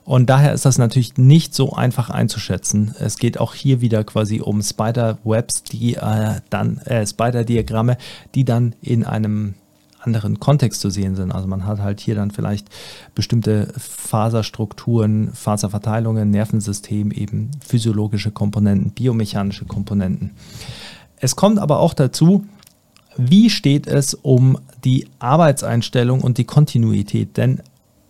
Und 0.05 0.31
daher 0.31 0.53
ist 0.53 0.65
das 0.65 0.79
natürlich 0.79 1.17
nicht 1.17 1.53
so 1.53 1.73
einfach 1.73 2.11
einzuschätzen. 2.11 2.95
Es 3.01 3.19
geht 3.19 3.41
auch 3.41 3.55
hier 3.55 3.81
wieder 3.81 4.05
quasi 4.05 4.41
um 4.41 4.63
Spider-Webs, 4.63 5.65
die 5.65 5.95
äh, 5.95 6.41
dann, 6.49 6.79
äh, 6.79 7.05
Spider-Diagramme, 7.05 7.97
die 8.37 8.45
dann 8.45 8.77
in 8.81 9.05
einem 9.05 9.55
anderen 10.07 10.41
Kontext 10.41 10.81
zu 10.81 10.89
sehen 10.89 11.17
sind. 11.17 11.33
Also 11.33 11.47
man 11.49 11.67
hat 11.67 11.81
halt 11.81 12.01
hier 12.01 12.15
dann 12.15 12.31
vielleicht 12.31 12.69
bestimmte 13.15 13.73
Faserstrukturen, 13.77 15.33
Faserverteilungen, 15.33 16.31
Nervensystem, 16.31 17.11
eben 17.11 17.51
physiologische 17.67 18.31
Komponenten, 18.31 18.93
biomechanische 18.93 19.65
Komponenten. 19.65 20.31
Es 21.19 21.37
kommt 21.37 21.59
aber 21.59 21.81
auch 21.81 21.95
dazu, 21.95 22.47
wie 23.17 23.51
steht 23.51 23.87
es 23.87 24.15
um 24.15 24.59
die 24.85 25.09
Arbeitseinstellung 25.19 26.21
und 26.21 26.39
die 26.39 26.45
Kontinuität? 26.45 27.37
Denn 27.37 27.63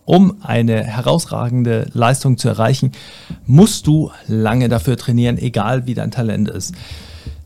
um 0.05 0.37
eine 0.41 0.83
herausragende 0.83 1.89
Leistung 1.93 2.37
zu 2.37 2.47
erreichen, 2.47 2.91
musst 3.45 3.87
du 3.87 4.11
lange 4.27 4.69
dafür 4.69 4.97
trainieren, 4.97 5.37
egal 5.37 5.85
wie 5.85 5.95
dein 5.95 6.11
Talent 6.11 6.49
ist. 6.49 6.73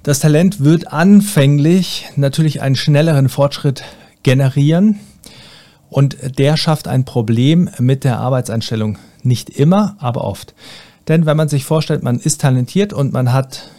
Das 0.03 0.19
Talent 0.19 0.59
wird 0.61 0.91
anfänglich 0.91 2.07
natürlich 2.15 2.61
einen 2.61 2.75
schnelleren 2.75 3.29
Fortschritt 3.29 3.83
generieren 4.23 4.99
und 5.89 6.39
der 6.39 6.57
schafft 6.57 6.87
ein 6.87 7.05
Problem 7.05 7.69
mit 7.79 8.03
der 8.03 8.19
Arbeitseinstellung. 8.19 8.97
Nicht 9.23 9.49
immer, 9.49 9.95
aber 9.99 10.23
oft. 10.23 10.53
Denn 11.07 11.25
wenn 11.25 11.37
man 11.37 11.49
sich 11.49 11.65
vorstellt, 11.65 12.03
man 12.03 12.19
ist 12.19 12.41
talentiert 12.41 12.93
und 12.93 13.11
man 13.11 13.33
hat 13.33 13.69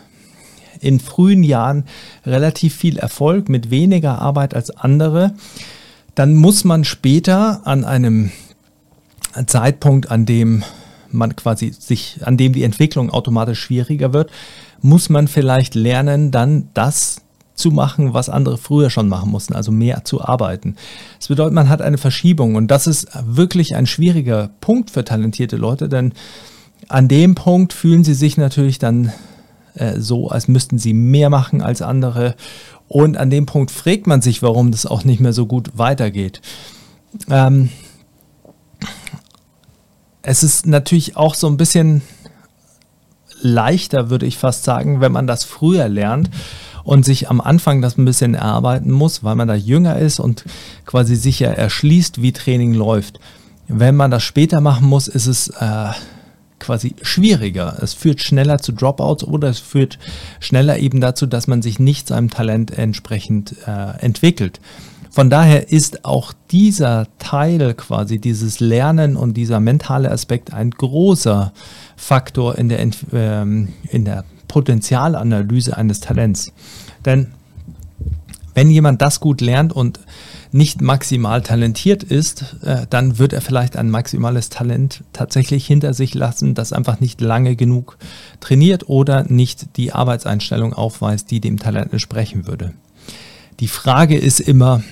in 0.81 1.01
frühen 1.01 1.43
Jahren 1.43 1.85
relativ 2.27 2.77
viel 2.77 2.99
Erfolg 2.99 3.49
mit 3.49 3.71
weniger 3.71 4.21
Arbeit 4.21 4.55
als 4.55 4.71
andere, 4.71 5.35
dann 6.15 6.35
muss 6.35 6.65
man 6.65 6.85
später 6.85 7.67
an 7.67 7.85
einem 7.85 8.31
Zeitpunkt, 9.47 10.11
an 10.11 10.27
dem 10.27 10.65
man 11.11 11.37
quasi 11.37 11.73
sich, 11.73 12.19
an 12.25 12.37
dem 12.37 12.53
die 12.53 12.65
Entwicklung 12.65 13.11
automatisch 13.11 13.61
schwieriger 13.61 14.13
wird, 14.13 14.31
muss 14.81 15.09
man 15.09 15.29
vielleicht 15.29 15.75
lernen, 15.75 16.31
dann 16.31 16.69
das 16.75 17.23
zu 17.63 17.71
machen, 17.71 18.13
was 18.13 18.29
andere 18.29 18.59
früher 18.59 18.91
schon 18.91 19.09
machen 19.09 19.31
mussten, 19.31 19.55
also 19.55 19.71
mehr 19.73 20.05
zu 20.05 20.21
arbeiten. 20.21 20.77
Das 21.19 21.29
bedeutet, 21.29 21.55
man 21.55 21.69
hat 21.69 21.81
eine 21.81 21.97
Verschiebung 21.97 22.57
und 22.57 22.69
das 22.69 22.87
ist 22.87 23.09
wirklich 23.25 23.77
ein 23.77 23.87
schwieriger 23.87 24.51
Punkt 24.61 24.91
für 24.91 25.05
talentierte 25.05 25.57
Leute, 25.57 25.89
denn 25.89 26.13
an 26.89 27.09
dem 27.09 27.35
Punkt 27.37 27.73
fühlen 27.73 28.03
sie 28.03 28.15
sich 28.15 28.37
natürlich 28.37 28.79
dann 28.79 29.13
äh, 29.75 30.01
so, 30.01 30.29
als 30.29 30.49
müssten 30.49 30.79
sie 30.79 30.93
mehr 30.93 31.31
machen 31.31 31.63
als 31.63 31.81
andere 31.81 32.35
und 32.89 33.17
an 33.17 33.31
dem 33.31 33.47
Punkt 33.47 33.71
fragt 33.71 34.07
man 34.07 34.21
sich, 34.21 34.43
warum 34.43 34.73
das 34.73 34.85
auch 34.85 35.05
nicht 35.05 35.21
mehr 35.21 35.33
so 35.33 35.47
gut 35.47 35.71
weitergeht. 35.79 36.43
Ähm, 37.31 37.69
es 40.23 40.43
ist 40.43 40.67
natürlich 40.67 41.17
auch 41.17 41.35
so 41.35 41.47
ein 41.47 41.57
bisschen 41.57 42.03
leichter, 43.41 44.11
würde 44.11 44.27
ich 44.27 44.37
fast 44.39 44.65
sagen, 44.65 45.01
wenn 45.01 45.13
man 45.13 45.27
das 45.27 45.45
früher 45.45 45.89
lernt 45.89 46.31
und 46.85 47.05
sich 47.05 47.31
am 47.31 47.41
Anfang 47.41 47.83
das 47.83 47.99
ein 47.99 48.05
bisschen 48.05 48.35
erarbeiten 48.35 48.91
muss, 48.91 49.25
weil 49.25 49.35
man 49.35 49.49
da 49.49 49.55
jünger 49.55 49.99
ist 49.99 50.21
und 50.21 50.45
quasi 50.87 51.17
sicher 51.17 51.49
erschließt, 51.49 52.23
wie 52.23 52.33
Training 52.33 52.75
läuft. 52.75 53.21
Wenn 53.69 53.97
man 53.97 54.11
das 54.11 54.23
später 54.23 54.61
machen 54.61 54.87
muss, 54.87 55.09
ist 55.09 55.27
es 55.27 55.49
äh, 55.49 55.91
quasi 56.59 56.95
schwieriger. 57.03 57.79
Es 57.81 57.95
führt 57.95 58.21
schneller 58.21 58.59
zu 58.59 58.73
Dropouts 58.73 59.25
oder 59.25 59.49
es 59.49 59.59
führt 59.59 59.99
schneller 60.41 60.79
eben 60.79 61.01
dazu, 61.01 61.27
dass 61.27 61.47
man 61.47 61.63
sich 61.63 61.79
nicht 61.79 62.09
seinem 62.09 62.31
Talent 62.31 62.77
entsprechend 62.77 63.57
äh, 63.67 63.99
entwickelt. 63.99 64.61
Von 65.11 65.29
daher 65.29 65.71
ist 65.71 66.07
auch 66.07 66.33
dieser 66.51 67.07
Teil 67.19 67.75
quasi, 67.75 68.19
dieses 68.19 68.61
Lernen 68.61 69.17
und 69.17 69.35
dieser 69.35 69.61
mentale 69.61 70.11
Aspekt 70.11 70.55
ein 70.55 70.71
großer 70.71 71.53
Faktor 71.97 72.57
in 72.57 72.71
der, 72.71 72.81
ähm, 73.13 73.69
in 73.91 74.07
der 74.07 74.25
Potenzialanalyse 74.53 75.75
eines 75.75 76.01
Talents. 76.01 76.53
Denn 77.07 77.29
wenn 78.53 78.69
jemand 78.69 79.01
das 79.01 79.19
gut 79.19 79.41
lernt 79.41 79.73
und 79.73 79.99
nicht 80.51 80.83
maximal 80.83 81.41
talentiert 81.41 82.03
ist, 82.03 82.57
äh, 82.63 82.87
dann 82.91 83.19
wird 83.19 83.33
er 83.33 83.41
vielleicht 83.41 83.79
ein 83.79 83.89
maximales 83.89 84.51
Talent 84.51 85.05
tatsächlich 85.15 85.67
hinter 85.67 85.95
sich 85.95 86.13
lassen, 86.13 86.55
das 86.55 86.75
einfach 86.75 87.01
nicht 87.01 87.23
lange 87.23 87.57
genug 87.57 87.97
trainiert 88.41 88.91
oder 88.91 89.25
nicht 89.25 89.79
die 89.79 89.95
Arbeitseinstellung 89.95 90.75
aufweist, 90.75 91.31
die 91.31 91.41
dem 91.41 91.59
Talent 91.59 91.95
entsprechen 91.95 92.47
würde. 92.47 92.75
Die 93.61 93.69
Frage 93.69 94.19
ist 94.19 94.41
immer, 94.41 94.83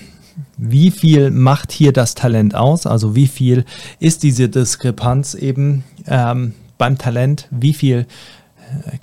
wie 0.57 0.89
viel 0.89 1.29
macht 1.29 1.71
hier 1.71 1.93
das 1.93 2.15
Talent 2.15 2.55
aus? 2.55 2.87
Also 2.87 3.15
wie 3.15 3.27
viel 3.27 3.65
ist 3.99 4.23
diese 4.23 4.49
Diskrepanz 4.49 5.35
eben 5.35 5.83
ähm, 6.07 6.53
beim 6.79 6.97
Talent? 6.97 7.47
Wie 7.51 7.73
viel 7.75 8.07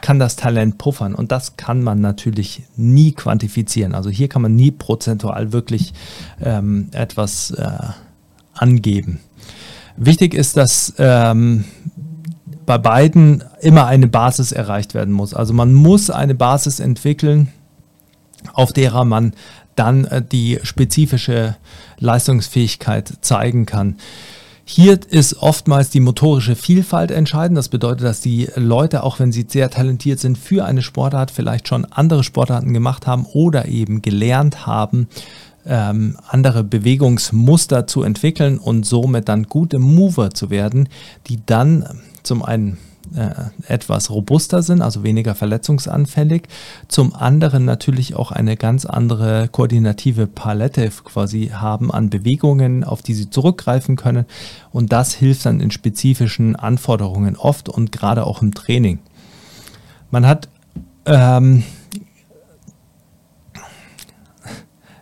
kann 0.01 0.19
das 0.19 0.37
Talent 0.37 0.79
puffern? 0.79 1.15
Und 1.15 1.33
das 1.33 1.57
kann 1.57 1.83
man 1.83 2.01
natürlich 2.01 2.63
nie 2.77 3.13
quantifizieren. 3.13 3.95
Also 3.95 4.11
hier 4.11 4.29
kann 4.29 4.43
man 4.43 4.55
nie 4.55 4.71
prozentual 4.71 5.53
wirklich 5.53 5.93
ähm, 6.41 6.89
etwas 6.93 7.51
äh, 7.53 7.79
angeben. 8.55 9.21
Wichtig 9.97 10.35
ist, 10.35 10.57
dass 10.57 10.95
ähm, 10.99 11.65
bei 12.67 12.79
beiden 12.79 13.43
immer 13.61 13.87
eine 13.87 14.09
Basis 14.09 14.53
erreicht 14.53 14.95
werden 14.95 15.13
muss. 15.13 15.35
Also 15.35 15.55
man 15.55 15.73
muss 15.73 16.11
eine 16.11 16.35
Basis 16.35 16.81
entwickeln, 16.81 17.49
auf 18.53 18.73
derer 18.73 19.05
man 19.05 19.33
dann 19.75 20.05
äh, 20.05 20.23
die 20.23 20.59
spezifische 20.63 21.57
Leistungsfähigkeit 21.99 23.13
zeigen 23.23 23.67
kann. 23.67 23.97
Hier 24.71 25.01
ist 25.09 25.39
oftmals 25.41 25.89
die 25.89 25.99
motorische 25.99 26.55
Vielfalt 26.55 27.11
entscheidend. 27.11 27.57
Das 27.57 27.71
bedeutet, 27.71 28.05
dass 28.05 28.21
die 28.21 28.51
Leute, 28.55 29.03
auch 29.03 29.19
wenn 29.19 29.33
sie 29.33 29.47
sehr 29.49 29.71
talentiert 29.71 30.21
sind 30.21 30.37
für 30.37 30.67
eine 30.67 30.83
Sportart, 30.83 31.31
vielleicht 31.31 31.69
schon 31.69 31.87
andere 31.87 32.23
Sportarten 32.23 32.75
gemacht 32.75 33.07
haben 33.07 33.25
oder 33.33 33.67
eben 33.67 34.03
gelernt 34.03 34.67
haben, 34.67 35.09
ähm, 35.65 36.19
andere 36.29 36.65
Bewegungsmuster 36.65 37.87
zu 37.87 38.03
entwickeln 38.03 38.59
und 38.59 38.85
somit 38.85 39.31
dann 39.31 39.45
gute 39.45 39.79
Mover 39.79 40.33
zu 40.33 40.51
werden, 40.51 40.91
die 41.29 41.41
dann 41.47 42.03
zum 42.23 42.43
einen 42.43 42.77
äh, 43.14 43.73
etwas 43.73 44.11
robuster 44.11 44.62
sind, 44.62 44.83
also 44.83 45.03
weniger 45.03 45.35
verletzungsanfällig. 45.35 46.42
Zum 46.88 47.14
anderen 47.14 47.64
natürlich 47.64 48.14
auch 48.14 48.33
eine 48.33 48.57
ganz 48.57 48.85
andere 48.85 49.49
koordinative 49.49 50.27
Palette 50.27 50.90
quasi 51.05 51.51
haben 51.53 51.90
an 51.90 52.11
Bewegungen, 52.11 52.85
auf 52.85 53.03
die 53.03 53.14
sie 53.14 53.31
zurückgreifen 53.31 53.97
können. 53.97 54.27
Und 54.71 54.92
das 54.92 55.14
hilft 55.14 55.47
dann 55.47 55.61
in 55.61 55.71
spezifischen 55.71 56.57
Anforderungen 56.57 57.37
oft 57.37 57.68
und 57.68 57.92
gerade 57.92 58.27
auch 58.27 58.42
im 58.42 58.55
Training. 58.55 58.99
Man 60.11 60.27
hat 60.27 60.49
ähm, 61.05 61.64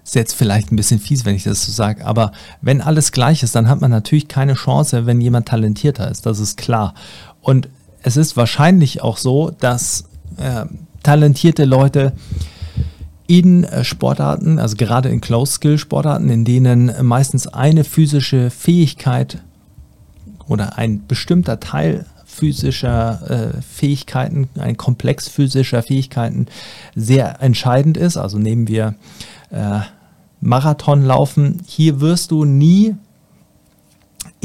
Ist 0.07 0.15
jetzt 0.15 0.35
vielleicht 0.35 0.71
ein 0.71 0.77
bisschen 0.77 1.01
fies, 1.01 1.25
wenn 1.25 1.35
ich 1.35 1.43
das 1.43 1.67
so 1.67 1.73
sage, 1.73 2.07
aber 2.07 2.31
wenn 2.61 2.81
alles 2.81 3.11
gleich 3.11 3.43
ist, 3.43 3.57
dann 3.57 3.69
hat 3.69 3.81
man 3.81 3.91
natürlich 3.91 4.29
keine 4.29 4.55
Chance, 4.55 5.05
wenn 5.05 5.21
jemand 5.21 5.49
talentierter 5.49 6.09
ist. 6.09 6.27
Das 6.27 6.39
ist 6.39 6.57
klar. 6.57 6.95
Und 7.41 7.69
es 8.03 8.17
ist 8.17 8.37
wahrscheinlich 8.37 9.03
auch 9.03 9.17
so, 9.17 9.51
dass 9.51 10.05
äh, 10.37 10.67
talentierte 11.03 11.65
Leute 11.65 12.13
in 13.27 13.65
äh, 13.65 13.85
Sportarten, 13.85 14.59
also 14.59 14.77
gerade 14.77 15.09
in 15.09 15.21
Close-Skill-Sportarten, 15.21 16.29
in 16.31 16.45
denen 16.45 16.93
meistens 17.03 17.47
eine 17.47 17.85
physische 17.85 18.51
Fähigkeit 18.51 19.43
oder 20.49 20.79
ein 20.79 21.07
bestimmter 21.07 21.59
Teil 21.61 22.07
physischer 22.25 23.55
äh, 23.57 23.63
Fähigkeiten, 23.63 24.49
ein 24.59 24.77
Komplex 24.77 25.29
physischer 25.29 25.83
Fähigkeiten 25.83 26.47
sehr 26.95 27.41
entscheidend 27.41 27.97
ist. 27.97 28.17
Also 28.17 28.39
nehmen 28.39 28.69
wir 28.69 28.95
äh, 29.51 29.81
Marathonlaufen. 30.41 31.63
Hier 31.67 32.01
wirst 32.01 32.31
du 32.31 32.45
nie 32.45 32.95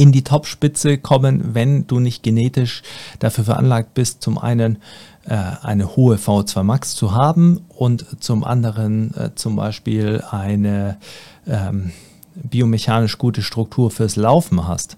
in 0.01 0.11
die 0.11 0.23
Topspitze 0.23 0.97
kommen, 0.97 1.53
wenn 1.53 1.85
du 1.85 1.99
nicht 1.99 2.23
genetisch 2.23 2.81
dafür 3.19 3.43
veranlagt 3.43 3.93
bist, 3.93 4.23
zum 4.23 4.39
einen 4.39 4.79
äh, 5.25 5.35
eine 5.61 5.95
hohe 5.95 6.15
V2 6.15 6.63
Max 6.63 6.95
zu 6.95 7.11
haben 7.11 7.61
und 7.69 8.07
zum 8.19 8.43
anderen 8.43 9.13
äh, 9.13 9.29
zum 9.35 9.55
Beispiel 9.55 10.23
eine 10.31 10.97
ähm, 11.45 11.91
biomechanisch 12.33 13.19
gute 13.19 13.43
Struktur 13.43 13.91
fürs 13.91 14.15
Laufen 14.15 14.67
hast. 14.67 14.97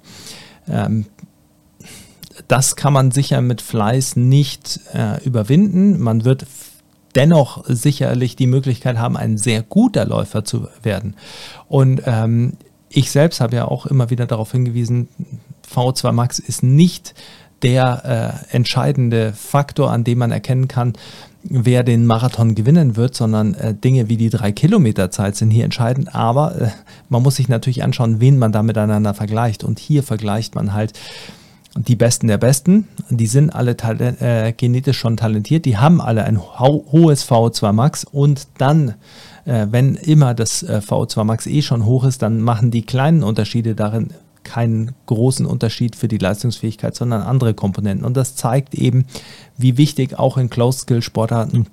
Ähm, 0.70 1.08
das 2.48 2.78
kann 2.78 2.94
man 2.94 3.12
sicher 3.12 3.42
mit 3.42 3.62
Fleiß 3.62 4.16
nicht 4.16 4.80
äh, 4.94 5.22
überwinden. 5.26 6.00
Man 6.00 6.24
wird 6.24 6.46
dennoch 7.13 7.66
sicherlich 7.68 8.38
die 8.38 8.48
Möglichkeit 8.48 8.98
haben, 8.98 9.18
ein 9.18 9.38
sehr 9.38 9.63
guter 9.63 10.06
Läufer 10.06 10.46
zu 10.46 10.70
werden. 10.82 11.18
Und 11.68 12.04
ähm, 12.06 12.54
ich 12.93 13.12
selbst 13.12 13.41
habe 13.41 13.56
ja 13.56 13.65
auch 13.65 13.86
immer 13.86 14.10
wieder 14.10 14.25
darauf 14.25 14.51
hingewiesen, 14.51 15.10
V2 15.73 16.12
Max 16.12 16.39
ist 16.39 16.63
nicht 16.63 17.13
der 17.63 18.43
äh, 18.51 18.56
entscheidende 18.56 19.34
Faktor, 19.34 19.91
an 19.91 20.03
dem 20.03 20.19
man 20.19 20.32
erkennen 20.32 20.67
kann, 20.67 20.93
wer 21.43 21.84
den 21.84 22.06
Marathon 22.06 22.56
gewinnen 22.56 22.95
wird, 22.95 23.15
sondern 23.15 23.53
äh, 23.56 23.73
Dinge 23.73 24.10
wie 24.10 24.17
die 24.17 24.29
drei 24.29 24.51
Kilometer 24.51 25.12
Zeit 25.12 25.36
sind 25.36 25.49
hier 25.49 25.65
entscheidend. 25.65 26.13
Aber 26.13 26.62
äh, 26.62 26.67
man 27.10 27.23
muss 27.23 27.38
sich 27.38 27.47
natürlich 27.47 27.84
anschauen, 27.84 28.19
wen 28.19 28.38
man 28.38 28.51
da 28.51 28.63
miteinander 28.63 29.13
vergleicht. 29.13 29.63
Und 29.63 29.79
hier 29.79 30.03
vergleicht 30.03 30.56
man 30.56 30.73
halt 30.73 30.93
die 31.75 31.95
Besten 31.95 32.27
der 32.27 32.38
Besten. 32.38 32.88
Die 33.10 33.27
sind 33.27 33.49
alle 33.49 33.75
äh, 34.19 34.53
genetisch 34.53 34.97
schon 34.97 35.17
talentiert. 35.17 35.65
Die 35.65 35.77
haben 35.77 36.01
alle 36.01 36.25
ein 36.25 36.39
ho 36.39 36.86
hohes 36.91 37.29
VO2 37.29 37.71
Max 37.71 38.03
und 38.03 38.47
dann 38.58 38.95
äh, 39.45 39.67
wenn 39.69 39.95
immer 39.95 40.34
das 40.34 40.63
äh, 40.63 40.82
VO2 40.86 41.23
Max 41.23 41.47
eh 41.47 41.62
schon 41.62 41.86
hoch 41.86 42.03
ist, 42.06 42.21
dann 42.21 42.41
machen 42.41 42.71
die 42.71 42.84
kleinen 42.84 43.23
Unterschiede 43.23 43.75
darin 43.75 44.10
keinen 44.43 44.93
großen 45.06 45.45
Unterschied 45.45 45.95
für 45.95 46.08
die 46.08 46.17
Leistungsfähigkeit, 46.17 46.95
sondern 46.95 47.21
andere 47.21 47.53
Komponenten. 47.53 48.03
Und 48.06 48.17
das 48.17 48.36
zeigt 48.36 48.73
eben, 48.75 49.06
wie 49.58 49.77
wichtig 49.77 50.19
auch 50.19 50.38
in 50.38 50.49
Close-Skill-Sportarten 50.49 51.67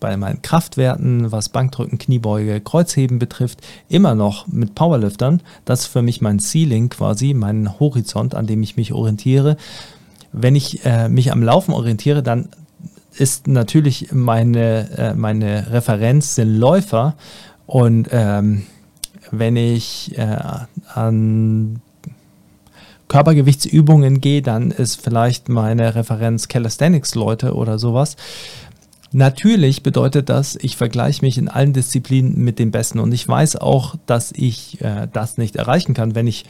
bei 0.02 0.17
meinen 0.17 0.41
Kraftwerten, 0.41 1.32
was 1.32 1.50
Bankdrücken, 1.50 1.98
Kniebeuge, 1.98 2.60
Kreuzheben 2.60 3.20
betrifft, 3.20 3.62
immer 3.88 4.15
noch 4.15 4.48
mit 4.48 4.76
Powerliftern. 4.76 5.41
Das 5.63 5.82
ist 5.82 5.88
für 5.88 6.02
mich 6.02 6.20
mein 6.20 6.39
Ceiling 6.39 6.89
quasi, 6.89 7.34
mein 7.34 7.80
Horizont, 7.80 8.36
an 8.36 8.48
dem 8.48 8.62
ich 8.63 8.76
mich 8.76 8.91
orientiere. 8.91 9.56
Wenn 10.34 10.56
ich 10.56 10.86
äh, 10.86 11.10
mich 11.10 11.32
am 11.32 11.44
Laufen 11.44 11.74
orientiere, 11.74 12.24
dann 12.24 12.50
ist 13.17 13.48
natürlich 13.48 14.12
meine, 14.12 14.89
äh, 14.98 15.13
meine 15.13 15.72
Referenz 15.72 16.36
sind 16.36 16.56
Läufer. 16.56 17.15
Und 17.65 18.10
ähm, 18.12 18.63
wenn 19.32 19.56
ich 19.56 20.17
äh, 20.17 20.38
an 20.94 21.82
Körpergewichtsübungen 23.08 24.22
gehe, 24.22 24.41
dann 24.41 24.72
ist 24.72 25.02
vielleicht 25.02 25.50
meine 25.50 25.96
Referenz 25.96 26.48
Calisthenics-Leute 26.48 27.54
oder 27.54 27.78
sowas. 27.78 28.15
Natürlich 29.12 29.84
bedeutet 29.84 30.30
das, 30.30 30.56
ich 30.56 30.78
vergleiche 30.78 31.26
mich 31.26 31.38
in 31.38 31.50
allen 31.50 31.74
Disziplinen 31.74 32.38
mit 32.38 32.60
den 32.60 32.72
Besten 32.72 33.00
und 33.00 33.12
ich 33.12 33.28
weiß 33.28 33.58
auch, 33.58 33.96
dass 34.06 34.32
ich 34.32 34.80
äh, 34.80 35.10
das 35.12 35.38
nicht 35.38 35.58
erreichen 35.58 35.94
kann, 35.94 36.15
wenn 36.15 36.28
ich 36.28 36.46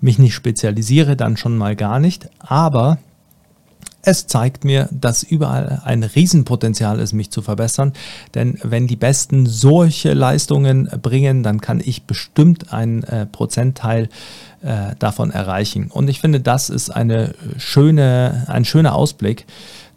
mich 0.00 0.18
nicht 0.18 0.34
spezialisiere, 0.34 1.16
dann 1.16 1.36
schon 1.36 1.58
mal 1.58 1.76
gar 1.76 2.00
nicht. 2.00 2.30
Aber 2.38 2.98
es 4.06 4.26
zeigt 4.26 4.64
mir, 4.64 4.88
dass 4.92 5.24
überall 5.24 5.82
ein 5.84 6.04
Riesenpotenzial 6.04 7.00
ist, 7.00 7.12
mich 7.12 7.30
zu 7.30 7.42
verbessern. 7.42 7.92
Denn 8.34 8.58
wenn 8.62 8.86
die 8.86 8.96
Besten 8.96 9.46
solche 9.46 10.14
Leistungen 10.14 10.88
bringen, 11.02 11.42
dann 11.42 11.60
kann 11.60 11.82
ich 11.84 12.04
bestimmt 12.04 12.72
einen 12.72 13.02
äh, 13.02 13.26
Prozentteil 13.26 14.08
äh, 14.62 14.94
davon 14.98 15.32
erreichen. 15.32 15.90
Und 15.90 16.08
ich 16.08 16.20
finde, 16.20 16.40
das 16.40 16.70
ist 16.70 16.90
eine 16.90 17.34
schöne, 17.58 18.44
ein 18.46 18.64
schöner 18.64 18.94
Ausblick 18.94 19.44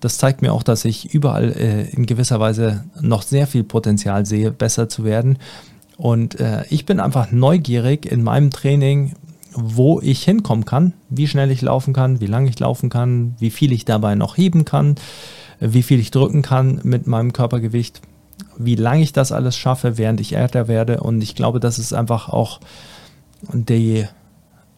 das 0.02 0.18
zeigt 0.18 0.42
mir 0.42 0.54
auch, 0.54 0.64
dass 0.64 0.86
ich 0.86 1.14
überall 1.14 1.52
äh, 1.52 1.90
in 1.90 2.06
gewisser 2.06 2.40
Weise 2.40 2.86
noch 3.02 3.22
sehr 3.22 3.48
viel 3.48 3.66
Potenzial 3.66 4.26
sehe, 4.26 4.50
besser 4.50 4.88
zu 4.88 5.04
werden. 5.04 5.38
Und 5.98 6.40
äh, 6.40 6.64
ich 6.70 6.86
bin 6.86 7.02
einfach 7.02 7.32
neugierig 7.32 8.06
in 8.10 8.24
meinem 8.24 8.52
Training, 8.52 9.16
wo 9.54 10.00
ich 10.02 10.24
hinkommen 10.24 10.66
kann, 10.66 10.94
wie 11.10 11.28
schnell 11.28 11.52
ich 11.52 11.62
laufen 11.62 11.94
kann, 11.94 12.22
wie 12.22 12.28
lange 12.28 12.50
ich 12.50 12.60
laufen 12.60 12.90
kann, 12.90 13.36
wie 13.40 13.50
viel 13.50 13.72
ich 13.72 13.86
dabei 13.86 14.16
noch 14.16 14.38
heben 14.38 14.66
kann, 14.66 14.96
wie 15.60 15.84
viel 15.84 16.00
ich 16.00 16.12
drücken 16.12 16.42
kann 16.42 16.80
mit 16.84 17.08
meinem 17.08 17.34
Körpergewicht, 17.34 18.02
wie 18.58 18.76
lange 18.76 19.02
ich 19.02 19.14
das 19.14 19.32
alles 19.32 19.58
schaffe, 19.58 19.98
während 19.98 20.20
ich 20.22 20.36
älter 20.36 20.68
werde. 20.68 21.02
Und 21.02 21.22
ich 21.22 21.36
glaube, 21.36 21.60
das 21.60 21.80
ist 21.80 21.94
einfach 21.94 22.30
auch 22.30 22.60
die 23.52 24.06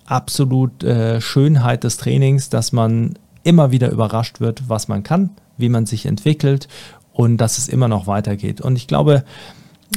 absolut 0.05 0.83
äh, 0.83 1.21
Schönheit 1.21 1.83
des 1.83 1.97
Trainings, 1.97 2.49
dass 2.49 2.71
man 2.71 3.17
immer 3.43 3.71
wieder 3.71 3.91
überrascht 3.91 4.39
wird, 4.39 4.69
was 4.69 4.87
man 4.87 5.03
kann, 5.03 5.31
wie 5.57 5.69
man 5.69 5.85
sich 5.85 6.05
entwickelt 6.05 6.67
und 7.13 7.37
dass 7.37 7.57
es 7.57 7.67
immer 7.67 7.87
noch 7.87 8.07
weitergeht. 8.07 8.61
Und 8.61 8.75
ich 8.75 8.87
glaube, 8.87 9.23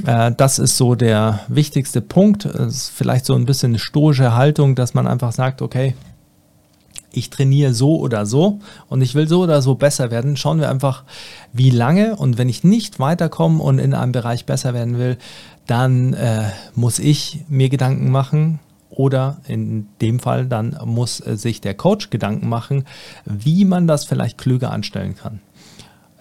das 0.03 0.59
ist 0.59 0.77
so 0.77 0.95
der 0.95 1.41
wichtigste 1.49 2.01
Punkt. 2.01 2.45
Es 2.47 2.75
ist 2.75 2.89
vielleicht 2.91 3.25
so 3.25 3.35
ein 3.35 3.47
bisschen 3.47 3.73
eine 3.73 3.79
stoische 3.79 4.35
Haltung, 4.35 4.75
dass 4.75 4.95
man 4.95 5.07
einfach 5.07 5.33
sagt, 5.33 5.63
okay, 5.63 5.95
ich 7.13 7.31
trainiere 7.31 7.73
so 7.75 8.01
oder 8.01 8.27
so 8.27 8.59
und 8.89 9.03
ich 9.03 9.15
will 9.15 9.29
so 9.29 9.43
oder 9.43 9.63
so 9.63 9.77
besser 9.77 10.11
werden. 10.11 10.37
Schauen 10.37 10.59
wir 10.59 10.69
einfach, 10.69 11.05
wie 11.53 11.71
lange 11.71 12.17
und 12.17 12.39
wenn 12.39 12.49
ich 12.49 12.65
nicht 12.65 12.99
weiterkomme 12.99 13.63
und 13.63 13.79
in 13.79 13.95
einem 13.95 14.11
Bereich 14.11 14.47
besser 14.47 14.75
werden 14.75 14.99
will, 14.99 15.17
dann 15.67 16.13
äh, 16.15 16.51
muss 16.75 16.99
ich 16.99 17.45
mir 17.49 17.69
Gedanken 17.69 18.11
machen, 18.11 18.59
oder 18.95 19.39
in 19.47 19.89
dem 20.01 20.21
Fall 20.21 20.47
dann 20.47 20.79
muss 20.85 21.21
äh, 21.21 21.37
sich 21.37 21.61
der 21.61 21.75
Coach 21.75 22.11
Gedanken 22.11 22.49
machen, 22.49 22.85
wie 23.25 23.65
man 23.65 23.87
das 23.87 24.05
vielleicht 24.05 24.39
klüger 24.39 24.71
anstellen 24.71 25.17
kann. 25.17 25.41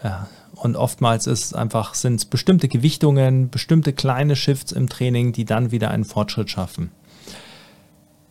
Ja, 0.03 0.27
und 0.63 0.77
oftmals 0.77 1.27
ist 1.27 1.53
einfach, 1.53 1.93
sind 1.93 2.15
es 2.15 2.25
bestimmte 2.25 2.69
Gewichtungen, 2.69 3.49
bestimmte 3.49 3.91
kleine 3.91 4.35
Shifts 4.35 4.71
im 4.71 4.87
Training, 4.87 5.33
die 5.33 5.43
dann 5.43 5.71
wieder 5.71 5.91
einen 5.91 6.05
Fortschritt 6.05 6.49
schaffen. 6.49 6.91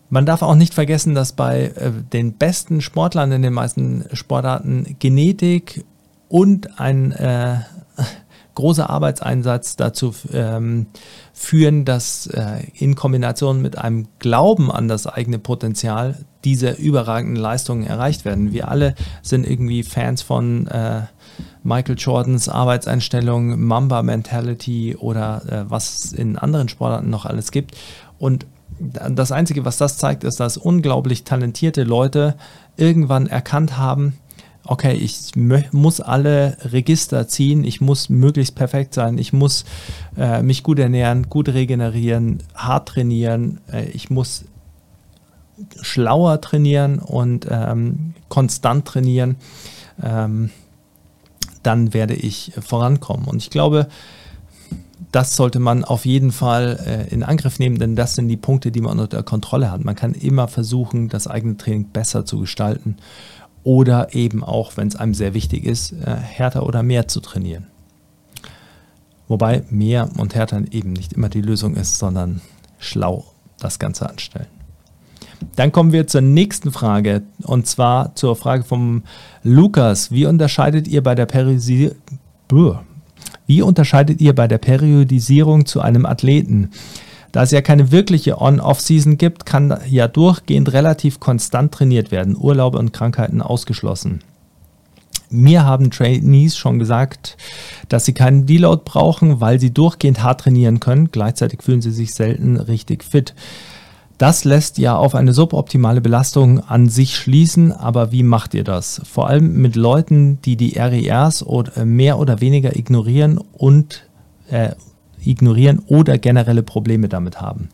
Man 0.09 0.25
darf 0.25 0.43
auch 0.43 0.55
nicht 0.55 0.73
vergessen, 0.73 1.15
dass 1.15 1.33
bei 1.33 1.73
äh, 1.75 1.91
den 2.13 2.35
besten 2.35 2.81
Sportlern 2.81 3.33
in 3.33 3.43
den 3.43 3.53
meisten 3.53 4.05
Sportarten 4.13 4.97
Genetik 4.99 5.85
und 6.29 6.81
ein 6.81 7.13
äh, 7.13 7.61
großer 8.55 8.89
Arbeitseinsatz 8.89 9.77
dazu 9.77 10.15
ähm, 10.33 10.87
führen, 11.35 11.85
dass 11.85 12.27
äh, 12.29 12.67
in 12.75 12.95
Kombination 12.95 13.61
mit 13.61 13.77
einem 13.77 14.09
Glauben 14.19 14.71
an 14.71 14.89
das 14.89 15.07
eigene 15.07 15.39
Potenzial 15.39 16.25
diese 16.45 16.71
überragenden 16.71 17.41
Leistungen 17.43 17.87
erreicht 17.87 18.25
werden. 18.25 18.53
Wir 18.53 18.69
alle 18.69 18.95
sind 19.23 19.47
irgendwie 19.47 19.83
Fans 19.83 20.23
von 20.23 20.67
äh, 20.67 21.03
Michael 21.63 21.97
Jordans 21.99 22.49
Arbeitseinstellung, 22.49 23.61
Mamba 23.61 24.03
Mentality 24.03 24.97
oder 24.97 25.43
äh, 25.49 25.71
was 25.71 26.05
es 26.05 26.13
in 26.13 26.37
anderen 26.39 26.69
Sportarten 26.69 27.11
noch 27.11 27.27
alles 27.27 27.51
gibt. 27.51 27.77
Und 28.19 28.47
das 28.79 29.33
Einzige, 29.33 29.65
was 29.65 29.77
das 29.77 29.97
zeigt, 29.97 30.25
ist, 30.25 30.41
dass 30.41 30.57
unglaublich 30.57 31.25
talentierte 31.25 31.85
Leute 31.85 32.37
irgendwann 32.77 33.27
erkannt 33.27 33.79
haben, 33.79 34.15
okay, 34.65 34.95
ich 34.95 35.35
muss 35.37 36.01
alle 36.01 36.57
Register 36.65 37.27
ziehen, 37.27 37.65
ich 37.65 37.81
muss 37.81 38.09
möglichst 38.09 38.55
perfekt 38.55 38.95
sein, 38.95 39.19
ich 39.19 39.33
muss 39.33 39.65
äh, 40.17 40.43
mich 40.43 40.63
gut 40.63 40.79
ernähren, 40.79 41.29
gut 41.29 41.49
regenerieren, 41.49 42.43
hart 42.55 42.91
trainieren, 42.91 43.61
äh, 43.73 43.85
ich 43.87 44.11
muss 44.11 44.45
schlauer 45.81 46.41
trainieren 46.41 46.99
und 46.99 47.47
ähm, 47.51 48.15
konstant 48.29 48.87
trainieren, 48.87 49.37
ähm, 50.03 50.51
dann 51.63 51.95
werde 51.95 52.15
ich 52.15 52.53
vorankommen. 52.61 53.27
Und 53.27 53.43
ich 53.43 53.51
glaube, 53.51 53.89
das 55.11 55.37
sollte 55.37 55.59
man 55.59 55.85
auf 55.85 56.07
jeden 56.07 56.33
Fall 56.33 56.79
äh, 56.87 57.13
in 57.13 57.23
Angriff 57.23 57.59
nehmen, 57.59 57.79
denn 57.79 57.97
das 57.97 58.15
sind 58.15 58.29
die 58.29 58.37
Punkte, 58.37 58.73
die 58.73 58.81
man 58.81 58.99
unter 58.99 59.23
Kontrolle 59.23 59.71
hat. 59.71 59.85
Man 59.85 59.95
kann 59.95 60.15
immer 60.15 60.49
versuchen, 60.49 61.09
das 61.09 61.27
eigene 61.27 61.57
Training 61.57 61.89
besser 61.89 62.25
zu 62.25 62.41
gestalten 62.41 62.97
oder 63.65 64.15
eben 64.15 64.43
auch, 64.43 64.77
wenn 64.77 64.89
es 64.89 64.97
einem 64.97 65.15
sehr 65.15 65.35
wichtig 65.35 65.65
ist, 65.65 65.93
äh, 65.93 66.17
härter 66.17 66.67
oder 66.67 66.83
mehr 66.83 67.09
zu 67.09 67.21
trainieren. 67.21 67.67
Wobei 69.29 69.65
mehr 69.71 70.11
und 70.17 70.35
härter 70.35 70.63
eben 70.73 70.93
nicht 70.93 71.13
immer 71.13 71.29
die 71.29 71.43
Lösung 71.43 71.77
ist, 71.77 71.99
sondern 71.99 72.41
schlau 72.79 73.25
das 73.59 73.79
Ganze 73.79 74.09
anstellen. 74.09 74.62
Dann 75.57 75.73
kommen 75.73 75.93
wir 75.93 76.07
zur 76.07 76.21
nächsten 76.21 76.73
Frage 76.73 77.23
und 77.43 77.67
zwar 77.67 78.15
zur 78.15 78.37
Frage 78.37 78.65
vom 78.65 79.03
Lukas. 79.43 80.11
Wie 80.11 80.27
unterscheidet 80.27 80.89
ihr 80.89 81.03
bei 81.03 81.15
der 81.15 81.27
Periodisierung? 81.27 81.97
Wie 83.47 83.63
unterscheidet 83.63 84.21
ihr 84.21 84.35
bei 84.35 84.47
der 84.49 84.59
Periodisierung 84.59 85.67
zu 85.67 85.81
einem 85.81 86.07
Athleten? 86.07 86.71
Da 87.33 87.43
es 87.43 87.51
ja 87.51 87.63
keine 87.63 87.91
wirkliche 87.91 88.41
On-Off-Season 88.41 89.17
gibt, 89.17 89.47
kann 89.47 89.79
ja 89.89 90.07
durchgehend 90.07 90.73
relativ 90.75 91.19
konstant 91.19 91.73
trainiert 91.73 92.11
werden, 92.11 92.37
Urlaube 92.37 92.79
und 92.79 92.93
Krankheiten 92.93 93.41
ausgeschlossen. 93.41 94.21
Mir 95.31 95.65
haben 95.65 95.91
Trainees 95.91 96.59
schon 96.59 96.79
gesagt, 96.79 97.39
dass 97.89 98.05
sie 98.05 98.13
keinen 98.13 98.45
Deload 98.45 98.83
brauchen, 98.85 99.41
weil 99.41 99.59
sie 99.59 99.73
durchgehend 99.73 100.23
hart 100.23 100.43
trainieren 100.43 100.79
können. 100.79 101.11
Gleichzeitig 101.11 101.63
fühlen 101.63 101.81
sie 101.81 101.91
sich 101.91 102.13
selten 102.13 102.59
richtig 102.59 103.03
fit. 103.03 103.35
Das 104.23 104.45
lässt 104.45 104.79
ja 104.79 104.95
auf 104.95 105.17
eine 105.17 105.33
suboptimale 105.33 106.01
Belastung 106.01 106.61
an 106.61 106.89
sich 106.89 107.17
schließen, 107.17 107.73
aber 107.73 108.13
wie 108.13 108.23
macht 108.23 108.55
ihr 108.55 108.63
das? 108.63 109.03
Vor 109.05 109.27
allem 109.27 109.61
mit 109.61 109.75
Leuten, 109.75 110.41
die 110.43 110.55
die 110.55 110.79
RERs 110.79 111.43
oder 111.43 111.85
mehr 111.85 112.21
oder 112.21 112.41
weniger 112.41 112.77
ignorieren 112.77 113.41
und 113.53 114.05
äh, 114.49 114.77
ignorieren 115.25 115.81
oder 115.89 116.19
generelle 116.19 116.63
Probleme 116.63 117.09
damit 117.09 117.41
haben? 117.41 117.71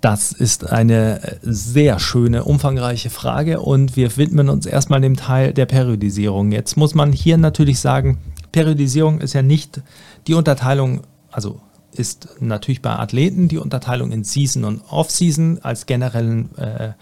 Das 0.00 0.30
ist 0.30 0.70
eine 0.70 1.20
sehr 1.42 1.98
schöne, 1.98 2.44
umfangreiche 2.44 3.10
Frage 3.10 3.58
und 3.58 3.96
wir 3.96 4.16
widmen 4.16 4.48
uns 4.48 4.66
erstmal 4.66 5.00
dem 5.00 5.16
Teil 5.16 5.52
der 5.52 5.66
Periodisierung. 5.66 6.52
Jetzt 6.52 6.76
muss 6.76 6.94
man 6.94 7.12
hier 7.12 7.38
natürlich 7.38 7.80
sagen, 7.80 8.18
Periodisierung 8.52 9.20
ist 9.20 9.32
ja 9.32 9.42
nicht 9.42 9.82
die 10.28 10.34
Unterteilung, 10.34 11.00
also 11.32 11.58
ist 11.92 12.28
natürlich 12.40 12.82
bei 12.82 12.90
Athleten 12.90 13.48
die 13.48 13.58
Unterteilung 13.58 14.12
in 14.12 14.24
Season 14.24 14.64
und 14.64 14.82
Off-Season 14.90 15.58
als 15.62 15.86
generellen 15.86 16.56
äh, 16.56 16.92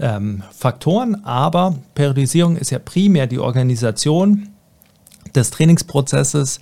ähm, 0.00 0.42
Faktoren, 0.52 1.24
aber 1.24 1.76
Periodisierung 1.94 2.56
ist 2.56 2.70
ja 2.70 2.78
primär 2.78 3.26
die 3.26 3.38
Organisation 3.38 4.48
des 5.34 5.50
Trainingsprozesses, 5.50 6.60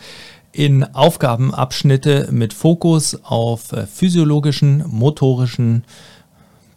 in 0.56 0.84
Aufgabenabschnitte 0.84 2.28
mit 2.30 2.54
Fokus 2.54 3.18
auf 3.24 3.72
äh, 3.72 3.86
physiologischen, 3.86 4.84
motorischen, 4.88 5.84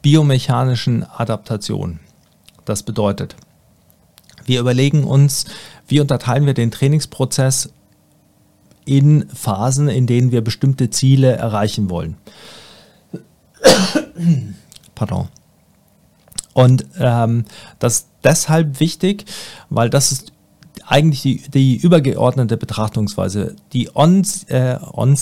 biomechanischen 0.02 1.04
Adaptationen. 1.04 2.02
Das 2.66 2.84
bedeutet, 2.84 3.38
wir 4.46 4.60
überlegen 4.60 5.06
uns, 5.06 5.46
wie 5.88 6.02
unterteilen 6.02 6.46
wir 6.46 6.54
den 6.54 6.72
Trainingsprozess 6.72 7.70
in 8.90 9.30
Phasen, 9.30 9.88
in 9.88 10.08
denen 10.08 10.32
wir 10.32 10.42
bestimmte 10.42 10.90
Ziele 10.90 11.34
erreichen 11.34 11.90
wollen. 11.90 12.18
Pardon. 14.96 15.28
Und 16.54 16.86
ähm, 17.00 17.46
das 17.78 17.98
ist 17.98 18.10
deshalb 18.24 18.80
wichtig, 18.80 19.26
weil 19.70 19.92
das 19.92 20.12
ist 20.12 20.34
eigentlich 20.88 21.22
die, 21.22 21.50
die 21.50 21.78
übergeordnete 21.78 22.58
Betrachtungsweise. 22.58 23.56
Die 23.74 23.96
On-Season, 23.96 24.48
äh, 24.50 24.80
On 24.82 25.16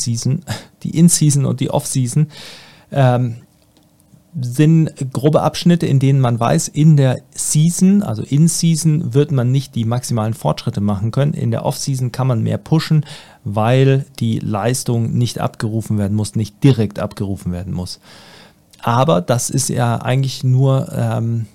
die 0.84 0.97
In-Season 0.97 1.45
und 1.45 1.60
die 1.60 1.69
Off-Season 1.69 2.27
ähm, 2.91 3.36
sind 4.39 4.93
grobe 5.13 5.41
Abschnitte, 5.41 5.87
in 5.87 5.99
denen 5.99 6.19
man 6.19 6.39
weiß, 6.39 6.67
in 6.67 6.97
der 6.97 7.19
Season, 7.31 8.03
also 8.03 8.23
in 8.23 8.47
Season, 8.47 9.13
wird 9.13 9.31
man 9.31 9.51
nicht 9.51 9.75
die 9.75 9.85
maximalen 9.85 10.33
Fortschritte 10.33 10.81
machen 10.81 11.11
können. 11.11 11.33
In 11.33 11.51
der 11.51 11.65
Off-Season 11.65 12.11
kann 12.11 12.27
man 12.27 12.43
mehr 12.43 12.57
pushen, 12.57 13.05
weil 13.43 14.05
die 14.19 14.39
Leistung 14.39 15.17
nicht 15.17 15.39
abgerufen 15.39 15.97
werden 15.97 16.15
muss, 16.15 16.35
nicht 16.35 16.63
direkt 16.63 16.99
abgerufen 16.99 17.51
werden 17.51 17.73
muss. 17.73 17.99
Aber 18.81 19.21
das 19.21 19.49
ist 19.49 19.69
ja 19.69 19.97
eigentlich 19.97 20.43
nur 20.43 20.91
ähm, 20.93 21.47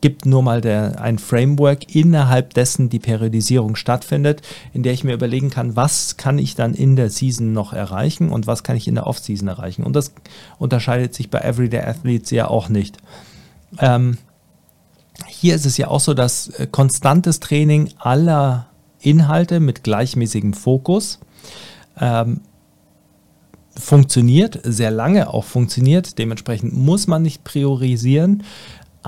gibt 0.00 0.26
nur 0.26 0.42
mal 0.42 0.60
der, 0.60 1.00
ein 1.00 1.18
Framework, 1.18 1.94
innerhalb 1.94 2.54
dessen 2.54 2.88
die 2.88 2.98
Periodisierung 2.98 3.76
stattfindet, 3.76 4.42
in 4.72 4.82
der 4.82 4.92
ich 4.92 5.04
mir 5.04 5.14
überlegen 5.14 5.50
kann, 5.50 5.76
was 5.76 6.16
kann 6.16 6.38
ich 6.38 6.54
dann 6.54 6.74
in 6.74 6.96
der 6.96 7.10
Season 7.10 7.52
noch 7.52 7.72
erreichen 7.72 8.30
und 8.30 8.46
was 8.46 8.62
kann 8.62 8.76
ich 8.76 8.88
in 8.88 8.94
der 8.94 9.06
Off-Season 9.06 9.48
erreichen. 9.48 9.82
Und 9.82 9.96
das 9.96 10.12
unterscheidet 10.58 11.14
sich 11.14 11.30
bei 11.30 11.40
Everyday 11.40 11.80
Athletes 11.80 12.30
ja 12.30 12.48
auch 12.48 12.68
nicht. 12.68 12.98
Ähm, 13.78 14.18
hier 15.26 15.54
ist 15.54 15.66
es 15.66 15.76
ja 15.76 15.88
auch 15.88 16.00
so, 16.00 16.14
dass 16.14 16.48
äh, 16.48 16.66
konstantes 16.70 17.40
Training 17.40 17.90
aller 17.98 18.66
Inhalte 19.00 19.60
mit 19.60 19.82
gleichmäßigem 19.84 20.52
Fokus 20.52 21.18
ähm, 22.00 22.40
funktioniert, 23.76 24.60
sehr 24.64 24.90
lange 24.90 25.32
auch 25.32 25.44
funktioniert. 25.44 26.18
Dementsprechend 26.18 26.74
muss 26.74 27.06
man 27.06 27.22
nicht 27.22 27.44
priorisieren. 27.44 28.42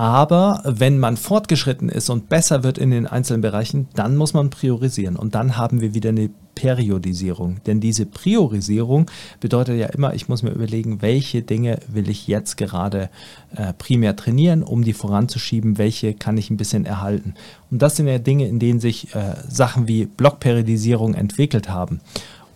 Aber 0.00 0.62
wenn 0.64 0.98
man 0.98 1.18
fortgeschritten 1.18 1.90
ist 1.90 2.08
und 2.08 2.30
besser 2.30 2.62
wird 2.64 2.78
in 2.78 2.90
den 2.90 3.06
einzelnen 3.06 3.42
Bereichen, 3.42 3.86
dann 3.92 4.16
muss 4.16 4.32
man 4.32 4.48
priorisieren. 4.48 5.14
Und 5.14 5.34
dann 5.34 5.58
haben 5.58 5.82
wir 5.82 5.92
wieder 5.92 6.08
eine 6.08 6.30
Periodisierung. 6.54 7.58
Denn 7.66 7.80
diese 7.80 8.06
Priorisierung 8.06 9.10
bedeutet 9.40 9.78
ja 9.78 9.88
immer, 9.88 10.14
ich 10.14 10.26
muss 10.26 10.42
mir 10.42 10.52
überlegen, 10.52 11.02
welche 11.02 11.42
Dinge 11.42 11.80
will 11.86 12.08
ich 12.08 12.26
jetzt 12.28 12.56
gerade 12.56 13.10
äh, 13.54 13.74
primär 13.74 14.16
trainieren, 14.16 14.62
um 14.62 14.84
die 14.84 14.94
voranzuschieben, 14.94 15.76
welche 15.76 16.14
kann 16.14 16.38
ich 16.38 16.48
ein 16.48 16.56
bisschen 16.56 16.86
erhalten. 16.86 17.34
Und 17.70 17.82
das 17.82 17.96
sind 17.96 18.08
ja 18.08 18.16
Dinge, 18.16 18.48
in 18.48 18.58
denen 18.58 18.80
sich 18.80 19.14
äh, 19.14 19.34
Sachen 19.50 19.86
wie 19.86 20.06
Blockperiodisierung 20.06 21.12
entwickelt 21.12 21.68
haben 21.68 22.00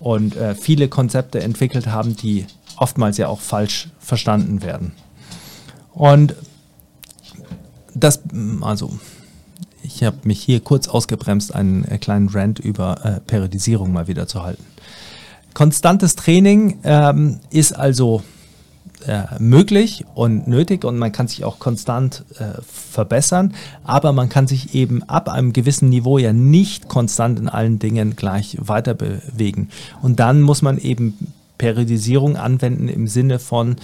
und 0.00 0.35
äh, 0.35 0.54
viele 0.54 0.88
Konzepte 0.88 1.42
entwickelt 1.42 1.88
haben, 1.88 2.16
die 2.16 2.46
oftmals 2.78 3.18
ja 3.18 3.28
auch 3.28 3.42
falsch 3.42 3.90
verstanden 3.98 4.62
werden. 4.62 4.92
Und 5.92 6.35
das, 7.94 8.20
also 8.61 8.98
ich 9.83 10.02
habe 10.02 10.16
mich 10.24 10.40
hier 10.40 10.61
kurz 10.61 10.88
ausgebremst, 10.88 11.54
einen 11.54 11.85
äh, 11.85 11.98
kleinen 11.98 12.28
Rant 12.28 12.59
über 12.59 13.04
äh, 13.04 13.20
Periodisierung 13.20 13.92
mal 13.92 14.09
wieder 14.09 14.26
zu 14.26 14.42
halten. 14.42 14.64
Konstantes 15.52 16.16
Training 16.16 16.78
ähm, 16.83 17.38
ist 17.50 17.72
also 17.72 18.22
äh, 19.07 19.22
möglich 19.38 20.04
und 20.14 20.48
nötig 20.48 20.85
und 20.85 20.98
man 20.98 21.12
kann 21.12 21.28
sich 21.28 21.44
auch 21.44 21.59
konstant 21.59 22.24
äh, 22.38 22.61
verbessern, 22.62 23.54
aber 23.85 24.12
man 24.12 24.28
kann 24.28 24.46
sich 24.46 24.74
eben 24.74 25.02
ab 25.04 25.28
einem 25.28 25.52
gewissen 25.52 25.90
Niveau 25.90 26.18
ja 26.18 26.33
nicht 26.33 26.88
konstant 26.88 27.38
in 27.38 27.48
allen 27.48 27.78
Dingen 27.78 28.16
gleich 28.16 28.57
weiter 28.61 28.94
bewegen. 28.94 29.68
Und 30.02 30.20
dann 30.20 30.40
muss 30.40 30.62
man 30.62 30.78
eben 30.78 31.33
Periodisierung 31.59 32.37
anwenden 32.37 32.88
im 32.88 33.07
Sinne 33.07 33.38
von 33.38 33.76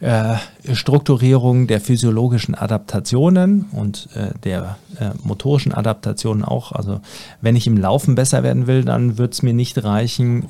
äh, 0.00 0.34
Strukturierung 0.74 1.68
der 1.68 1.80
physiologischen 1.80 2.56
Adaptationen 2.56 3.66
und 3.70 4.08
äh, 4.16 4.36
der 4.42 4.76
äh, 4.98 5.10
motorischen 5.22 5.72
Adaptationen 5.72 6.44
auch. 6.44 6.72
Also 6.72 7.00
wenn 7.40 7.54
ich 7.54 7.68
im 7.68 7.76
Laufen 7.76 8.16
besser 8.16 8.42
werden 8.42 8.66
will, 8.66 8.84
dann 8.84 9.16
wird 9.16 9.34
es 9.34 9.42
mir 9.42 9.52
nicht 9.52 9.84
reichen, 9.84 10.48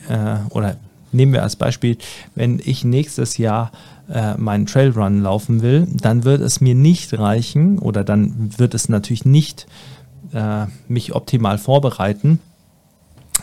oder 0.51 0.77
nehmen 1.13 1.35
wir 1.35 1.43
als 1.43 1.57
Beispiel, 1.57 1.99
wenn 2.35 2.61
ich 2.65 2.85
nächstes 2.85 3.37
Jahr 3.37 3.73
meinen 4.37 4.67
Trailrun 4.67 5.23
laufen 5.23 5.63
will, 5.63 5.87
dann 5.93 6.25
wird 6.25 6.41
es 6.41 6.61
mir 6.61 6.75
nicht 6.75 7.19
reichen 7.19 7.79
oder 7.79 8.05
dann 8.05 8.59
wird 8.59 8.75
es 8.75 8.89
natürlich 8.89 9.25
nicht 9.25 9.67
mich 10.89 11.15
optimal 11.15 11.59
vorbereiten, 11.59 12.41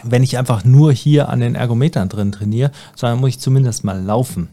wenn 0.04 0.24
ich 0.24 0.38
einfach 0.38 0.64
nur 0.64 0.92
hier 0.92 1.30
an 1.30 1.40
den 1.40 1.56
Ergometern 1.56 2.10
drin 2.10 2.32
trainiere, 2.32 2.72
sondern 2.96 3.20
muss 3.20 3.30
ich 3.30 3.40
zumindest 3.40 3.84
mal 3.84 4.02
laufen. 4.02 4.50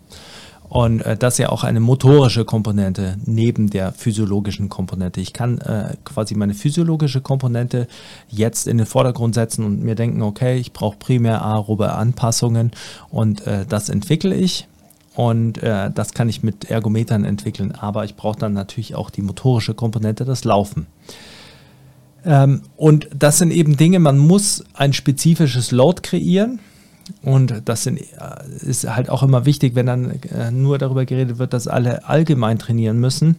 Und 0.69 1.01
äh, 1.03 1.17
das 1.17 1.35
ist 1.35 1.39
ja 1.39 1.49
auch 1.51 1.65
eine 1.65 1.81
motorische 1.81 2.45
Komponente 2.45 3.17
neben 3.25 3.71
der 3.71 3.93
physiologischen 3.93 4.69
Komponente. 4.69 5.21
Ich 5.21 5.33
kann 5.33 5.59
äh, 5.59 5.95
quasi 6.05 6.35
meine 6.35 6.55
physiologische 6.55 7.21
Komponente 7.21 7.87
jetzt 8.29 8.67
in 8.67 8.79
den 8.79 8.87
Vordergrund 8.87 9.35
setzen 9.35 9.65
und 9.65 9.83
mir 9.83 9.95
denken, 9.95 10.23
okay, 10.23 10.57
ich 10.57 10.73
brauche 10.73 10.97
primär 10.99 11.43
aerobe 11.45 11.93
Anpassungen 11.93 12.73
und 13.11 13.47
äh, 13.47 13.65
das 13.67 13.89
entwickle 13.89 14.35
ich. 14.35 14.67
Und 15.15 15.63
äh, 15.63 15.91
das 15.91 16.13
kann 16.13 16.29
ich 16.29 16.43
mit 16.43 16.71
Ergometern 16.71 17.25
entwickeln. 17.25 17.73
Aber 17.73 18.05
ich 18.05 18.17
brauche 18.17 18.39
dann 18.39 18.53
natürlich 18.53 18.95
auch 18.95 19.09
die 19.09 19.23
motorische 19.23 19.73
Komponente, 19.73 20.27
das 20.27 20.45
Laufen. 20.45 20.87
Ähm, 22.27 22.63
und 22.77 23.09
das 23.17 23.39
sind 23.39 23.51
eben 23.51 23.79
Dinge, 23.79 23.99
man 23.99 24.19
muss 24.19 24.63
ein 24.75 24.93
spezifisches 24.93 25.71
Load 25.71 26.03
kreieren. 26.03 26.59
Und 27.23 27.62
das 27.64 27.85
sind, 27.85 28.01
äh, 28.01 28.05
ist 28.62 28.85
halt 28.88 29.11
auch 29.11 29.23
immer 29.23 29.47
wichtig, 29.47 29.75
wenn 29.75 29.87
dann 29.87 30.11
äh, 30.23 30.51
nur 30.51 30.79
darüber 30.79 31.05
geredet 31.05 31.38
wird, 31.38 31.53
dass 31.53 31.69
alle 31.69 32.09
allgemein 32.09 32.59
trainieren 32.59 32.99
müssen. 32.99 33.37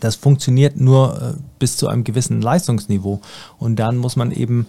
Das 0.00 0.16
funktioniert 0.16 0.80
nur 0.80 1.20
äh, 1.20 1.40
bis 1.58 1.76
zu 1.76 1.88
einem 1.88 2.04
gewissen 2.04 2.40
Leistungsniveau. 2.42 3.20
Und 3.58 3.76
dann 3.76 3.96
muss 3.96 4.16
man 4.16 4.32
eben 4.32 4.66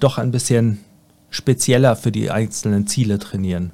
doch 0.00 0.18
ein 0.18 0.30
bisschen 0.30 0.78
spezieller 1.30 1.96
für 1.96 2.12
die 2.12 2.30
einzelnen 2.30 2.86
Ziele 2.86 3.18
trainieren. 3.18 3.72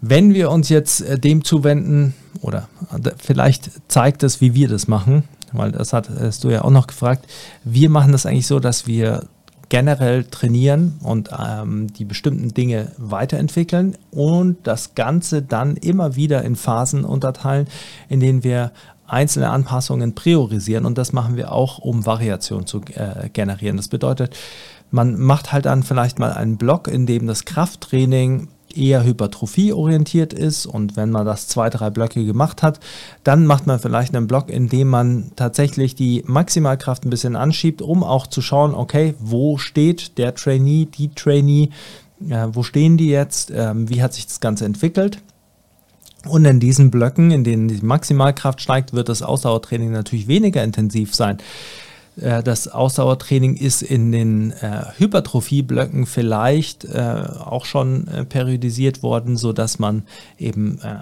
Wenn 0.00 0.34
wir 0.34 0.50
uns 0.50 0.68
jetzt 0.68 1.04
dem 1.24 1.44
zuwenden, 1.44 2.14
oder 2.40 2.68
vielleicht 3.18 3.70
zeigt 3.88 4.22
es, 4.22 4.40
wie 4.40 4.54
wir 4.54 4.68
das 4.68 4.88
machen, 4.88 5.24
weil 5.52 5.72
das 5.72 5.92
hat, 5.92 6.10
hast 6.10 6.44
du 6.44 6.50
ja 6.50 6.64
auch 6.64 6.70
noch 6.70 6.86
gefragt. 6.86 7.26
Wir 7.64 7.88
machen 7.90 8.12
das 8.12 8.26
eigentlich 8.26 8.46
so, 8.46 8.58
dass 8.58 8.86
wir 8.86 9.24
generell 9.72 10.24
trainieren 10.24 10.98
und 11.02 11.30
ähm, 11.32 11.90
die 11.94 12.04
bestimmten 12.04 12.52
Dinge 12.52 12.92
weiterentwickeln 12.98 13.96
und 14.10 14.58
das 14.64 14.94
Ganze 14.94 15.40
dann 15.40 15.78
immer 15.78 16.14
wieder 16.14 16.42
in 16.42 16.56
Phasen 16.56 17.06
unterteilen, 17.06 17.66
in 18.10 18.20
denen 18.20 18.44
wir 18.44 18.72
einzelne 19.06 19.48
Anpassungen 19.48 20.14
priorisieren 20.14 20.84
und 20.84 20.98
das 20.98 21.14
machen 21.14 21.38
wir 21.38 21.52
auch, 21.52 21.78
um 21.78 22.04
Variation 22.04 22.66
zu 22.66 22.82
äh, 22.96 23.30
generieren. 23.30 23.78
Das 23.78 23.88
bedeutet, 23.88 24.36
man 24.90 25.18
macht 25.18 25.52
halt 25.52 25.64
dann 25.64 25.82
vielleicht 25.82 26.18
mal 26.18 26.34
einen 26.34 26.58
Block, 26.58 26.86
in 26.86 27.06
dem 27.06 27.26
das 27.26 27.46
Krafttraining 27.46 28.48
eher 28.76 29.04
hypertrophieorientiert 29.04 30.32
ist 30.32 30.66
und 30.66 30.96
wenn 30.96 31.10
man 31.10 31.26
das 31.26 31.48
zwei, 31.48 31.70
drei 31.70 31.90
Blöcke 31.90 32.24
gemacht 32.24 32.62
hat, 32.62 32.80
dann 33.24 33.46
macht 33.46 33.66
man 33.66 33.78
vielleicht 33.78 34.14
einen 34.14 34.26
Block, 34.26 34.50
in 34.50 34.68
dem 34.68 34.88
man 34.88 35.32
tatsächlich 35.36 35.94
die 35.94 36.22
Maximalkraft 36.26 37.04
ein 37.04 37.10
bisschen 37.10 37.36
anschiebt, 37.36 37.82
um 37.82 38.02
auch 38.02 38.26
zu 38.26 38.42
schauen, 38.42 38.74
okay, 38.74 39.14
wo 39.18 39.58
steht 39.58 40.18
der 40.18 40.34
Trainee, 40.34 40.86
die 40.86 41.08
Trainee, 41.14 41.70
äh, 42.28 42.48
wo 42.52 42.62
stehen 42.62 42.96
die 42.96 43.08
jetzt, 43.08 43.50
äh, 43.50 43.72
wie 43.74 44.02
hat 44.02 44.14
sich 44.14 44.26
das 44.26 44.40
Ganze 44.40 44.64
entwickelt. 44.64 45.18
Und 46.28 46.44
in 46.44 46.60
diesen 46.60 46.90
Blöcken, 46.90 47.32
in 47.32 47.42
denen 47.42 47.68
die 47.68 47.84
Maximalkraft 47.84 48.60
steigt, 48.60 48.92
wird 48.92 49.08
das 49.08 49.22
Ausdauertraining 49.22 49.90
natürlich 49.90 50.28
weniger 50.28 50.62
intensiv 50.62 51.14
sein. 51.14 51.38
Äh, 52.20 52.42
das 52.42 52.68
Ausdauertraining 52.68 53.56
ist 53.56 53.82
in 53.82 54.12
den 54.12 54.52
äh, 54.52 54.84
Hypertrophieblöcken 54.98 56.06
vielleicht 56.06 56.84
äh, 56.84 57.24
auch 57.44 57.64
schon 57.64 58.08
äh, 58.08 58.24
periodisiert 58.24 59.02
worden, 59.02 59.36
sodass 59.36 59.78
man 59.78 60.02
eben 60.38 60.78
äh, 60.82 60.96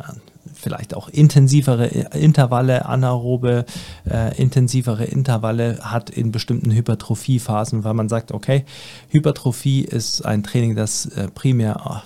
vielleicht 0.55 0.95
auch 0.95 1.09
intensivere 1.09 1.87
Intervalle, 1.87 2.87
anaerobe, 2.87 3.65
äh, 4.09 4.37
intensivere 4.41 5.05
Intervalle 5.05 5.79
hat 5.83 6.11
in 6.11 6.33
bestimmten 6.33 6.71
Hypertrophiephasen, 6.71 7.85
weil 7.85 7.95
man 7.95 8.09
sagt, 8.09 8.33
okay, 8.33 8.65
Hypertrophie 9.09 9.83
ist 9.83 10.25
ein 10.25 10.43
Training, 10.43 10.77
das 10.77 11.07
äh, 11.07 11.29
primär 11.29 12.03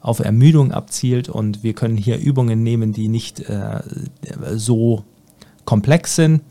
auf 0.00 0.20
Ermüdung 0.20 0.72
abzielt 0.72 1.28
und 1.28 1.62
wir 1.62 1.72
können 1.72 1.96
hier 1.96 2.18
Übungen 2.18 2.62
nehmen, 2.62 2.92
die 2.92 3.08
nicht 3.08 3.40
äh, 3.40 3.80
so 4.54 5.04
komplex 5.64 6.16
sind 6.16 6.42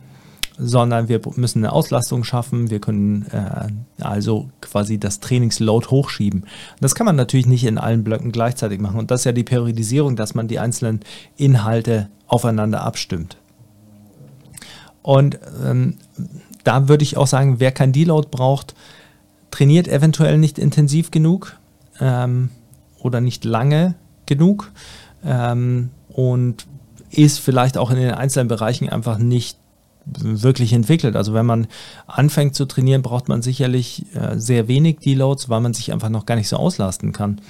sondern 0.57 1.07
wir 1.07 1.21
müssen 1.35 1.63
eine 1.63 1.71
Auslastung 1.71 2.23
schaffen. 2.23 2.69
Wir 2.69 2.79
können 2.79 3.25
äh, 3.31 4.03
also 4.03 4.49
quasi 4.61 4.97
das 4.99 5.19
Trainingsload 5.19 5.87
hochschieben. 5.87 6.45
Das 6.79 6.95
kann 6.95 7.05
man 7.05 7.15
natürlich 7.15 7.45
nicht 7.45 7.63
in 7.65 7.77
allen 7.77 8.03
Blöcken 8.03 8.31
gleichzeitig 8.31 8.79
machen. 8.79 8.99
Und 8.99 9.11
das 9.11 9.21
ist 9.21 9.25
ja 9.25 9.31
die 9.31 9.43
Periodisierung, 9.43 10.15
dass 10.15 10.35
man 10.35 10.47
die 10.47 10.59
einzelnen 10.59 11.01
Inhalte 11.35 12.09
aufeinander 12.27 12.81
abstimmt. 12.81 13.37
Und 15.03 15.39
ähm, 15.65 15.97
da 16.63 16.89
würde 16.89 17.03
ich 17.03 17.15
auch 17.15 17.27
sagen, 17.27 17.59
wer 17.59 17.71
kein 17.71 17.93
Deload 17.93 18.27
braucht, 18.29 18.75
trainiert 19.51 19.87
eventuell 19.87 20.37
nicht 20.37 20.59
intensiv 20.59 21.11
genug 21.11 21.55
ähm, 22.01 22.49
oder 22.99 23.21
nicht 23.21 23.45
lange 23.45 23.95
genug 24.25 24.71
ähm, 25.23 25.91
und 26.09 26.67
ist 27.09 27.39
vielleicht 27.39 27.77
auch 27.77 27.89
in 27.89 27.97
den 27.97 28.11
einzelnen 28.11 28.49
Bereichen 28.49 28.89
einfach 28.89 29.17
nicht 29.17 29.57
wirklich 30.19 30.73
entwickelt. 30.73 31.15
Also 31.15 31.33
wenn 31.33 31.45
man 31.45 31.67
anfängt 32.05 32.55
zu 32.55 32.65
trainieren, 32.65 33.01
braucht 33.01 33.29
man 33.29 33.41
sicherlich 33.41 34.05
äh, 34.15 34.37
sehr 34.37 34.67
wenig 34.67 34.99
Deloads, 34.99 35.49
weil 35.49 35.61
man 35.61 35.73
sich 35.73 35.91
einfach 35.91 36.09
noch 36.09 36.25
gar 36.25 36.35
nicht 36.35 36.49
so 36.49 36.57
auslasten 36.57 37.11
kann. 37.11 37.41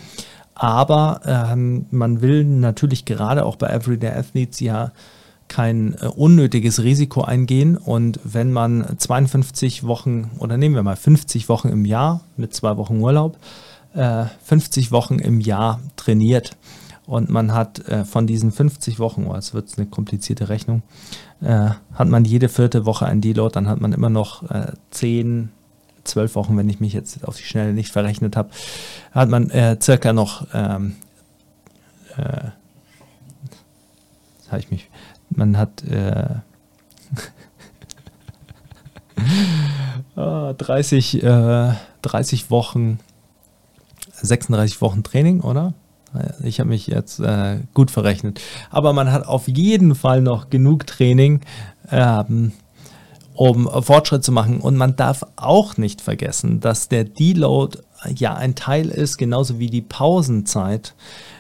Aber 0.56 1.22
ähm, 1.26 1.86
man 1.92 2.22
will 2.22 2.44
natürlich 2.44 3.06
gerade 3.06 3.46
auch 3.46 3.58
bei 3.58 3.68
Everyday 3.68 4.12
Athletes 4.12 4.60
ja 4.60 4.92
kein 5.48 5.94
äh, 5.96 6.08
unnötiges 6.08 6.82
Risiko 6.84 7.22
eingehen. 7.22 7.78
Und 7.78 8.20
wenn 8.24 8.52
man 8.52 8.98
52 8.98 9.86
Wochen 9.86 10.32
oder 10.40 10.58
nehmen 10.58 10.76
wir 10.76 10.84
mal 10.84 10.96
50 10.96 11.48
Wochen 11.50 11.70
im 11.70 11.86
Jahr 11.86 12.22
mit 12.38 12.54
zwei 12.54 12.78
Wochen 12.78 13.00
Urlaub, 13.00 13.38
äh, 13.94 14.26
50 14.44 14.92
Wochen 14.92 15.20
im 15.20 15.42
Jahr 15.42 15.80
trainiert 15.96 16.58
und 17.08 17.30
man 17.30 17.54
hat 17.54 17.88
äh, 17.88 18.04
von 18.04 18.28
diesen 18.28 18.52
50 18.52 19.00
Wochen, 19.00 19.26
oh, 19.28 19.34
jetzt 19.34 19.54
wird 19.54 19.70
es 19.70 19.78
eine 19.78 19.88
komplizierte 19.88 20.50
Rechnung, 20.50 20.84
äh, 21.42 21.70
hat 21.94 22.08
man 22.10 22.26
jede 22.26 22.50
vierte 22.50 22.86
Woche 22.86 23.06
ein 23.06 23.22
Deload, 23.22 23.54
dann 23.54 23.68
hat 23.68 23.80
man 23.80 23.94
immer 23.94 24.10
noch 24.10 24.44
äh, 24.52 24.74
10, 24.92 25.50
12 26.04 26.36
Wochen, 26.36 26.58
wenn 26.58 26.70
ich 26.70 26.82
mich 26.82 26.92
jetzt 26.94 27.24
auf 27.26 27.38
die 27.38 27.44
Schnelle 27.44 27.74
nicht 27.74 27.92
verrechnet 27.92 28.36
habe, 28.36 28.50
hat 29.14 29.30
man 29.30 29.50
äh, 29.50 29.78
circa 29.82 30.12
noch, 30.12 30.48
ähm, 30.54 30.96
äh, 32.18 32.52
habe 34.50 34.60
ich 34.60 34.70
mich, 34.70 34.90
man 35.30 35.58
hat 35.58 35.84
äh, 35.86 36.28
30, 40.58 41.24
äh, 41.24 41.74
30 42.02 42.52
Wochen, 42.52 43.00
36 44.12 44.82
Wochen 44.82 45.04
Training, 45.04 45.40
oder? 45.40 45.74
Ich 46.44 46.60
habe 46.60 46.70
mich 46.70 46.88
jetzt 46.88 47.20
äh, 47.20 47.60
gut 47.74 47.92
verrechnet. 47.92 48.42
Aber 48.70 48.94
man 48.94 49.12
hat 49.12 49.26
auf 49.26 49.48
jeden 49.48 49.96
Fall 49.96 50.22
noch 50.22 50.50
genug 50.50 50.88
Training, 50.88 51.42
ähm, 51.92 52.54
um 53.34 53.70
Fortschritt 53.84 54.24
zu 54.24 54.32
machen. 54.32 54.60
Und 54.60 54.78
man 54.78 54.96
darf 54.96 55.24
auch 55.36 55.78
nicht 55.78 56.02
vergessen, 56.02 56.60
dass 56.60 56.90
der 56.90 57.04
Deload 57.04 57.80
ja 58.16 58.36
ein 58.36 58.56
Teil 58.56 58.90
ist, 58.90 59.18
genauso 59.18 59.60
wie 59.60 59.70
die 59.70 59.82
Pausenzeit 59.82 60.96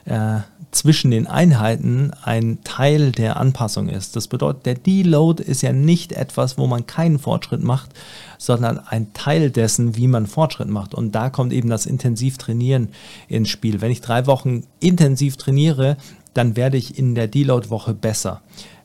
äh, 0.06 0.40
zwischen 0.72 1.12
den 1.12 1.28
Einheiten 1.28 2.12
ein 2.24 2.60
Teil 2.64 3.12
der 3.12 3.38
Anpassung 3.38 3.90
ist. 3.90 4.16
Das 4.16 4.28
bedeutet, 4.28 4.66
der 4.66 4.76
Deload 4.76 5.42
ist 5.42 5.62
ja 5.62 5.72
nicht 5.72 6.12
etwas, 6.12 6.58
wo 6.58 6.68
man 6.68 6.86
keinen 6.86 7.20
Fortschritt 7.20 7.64
macht, 7.64 7.92
sondern 8.38 8.80
ein 8.80 9.14
Teil 9.14 9.50
dessen, 9.50 9.96
wie 9.96 10.08
man 10.08 10.28
Fortschritt 10.28 10.68
macht. 10.68 10.94
Und 10.94 11.14
da 11.14 11.30
kommt 11.30 11.54
eben 11.54 11.70
das 11.70 11.86
Intensivtrainieren 11.86 12.90
ins 13.28 13.50
Spiel. 13.50 13.82
Wenn 13.82 13.92
ich 13.92 14.02
drei 14.02 14.28
Wochen 14.28 14.64
intensiv 14.80 15.38
trainiere, 15.38 15.98
dann 16.34 16.56
werde 16.56 16.78
ich 16.78 16.98
in 16.98 17.16
der 17.16 17.28
Deload-Woche 17.28 17.94
besser. 17.94 18.42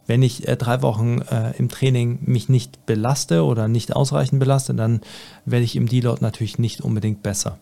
Wenn 0.06 0.22
ich 0.22 0.48
äh, 0.48 0.56
drei 0.56 0.82
Wochen 0.82 1.20
äh, 1.30 1.56
im 1.58 1.68
Training 1.68 2.18
mich 2.22 2.48
nicht 2.48 2.86
belaste 2.86 3.44
oder 3.44 3.68
nicht 3.68 3.94
ausreichend 3.94 4.40
belaste, 4.40 4.74
dann 4.74 5.00
werde 5.44 5.64
ich 5.64 5.76
im 5.76 5.88
Deload 5.88 6.22
natürlich 6.22 6.58
nicht 6.58 6.80
unbedingt 6.80 7.22
besser. 7.22 7.58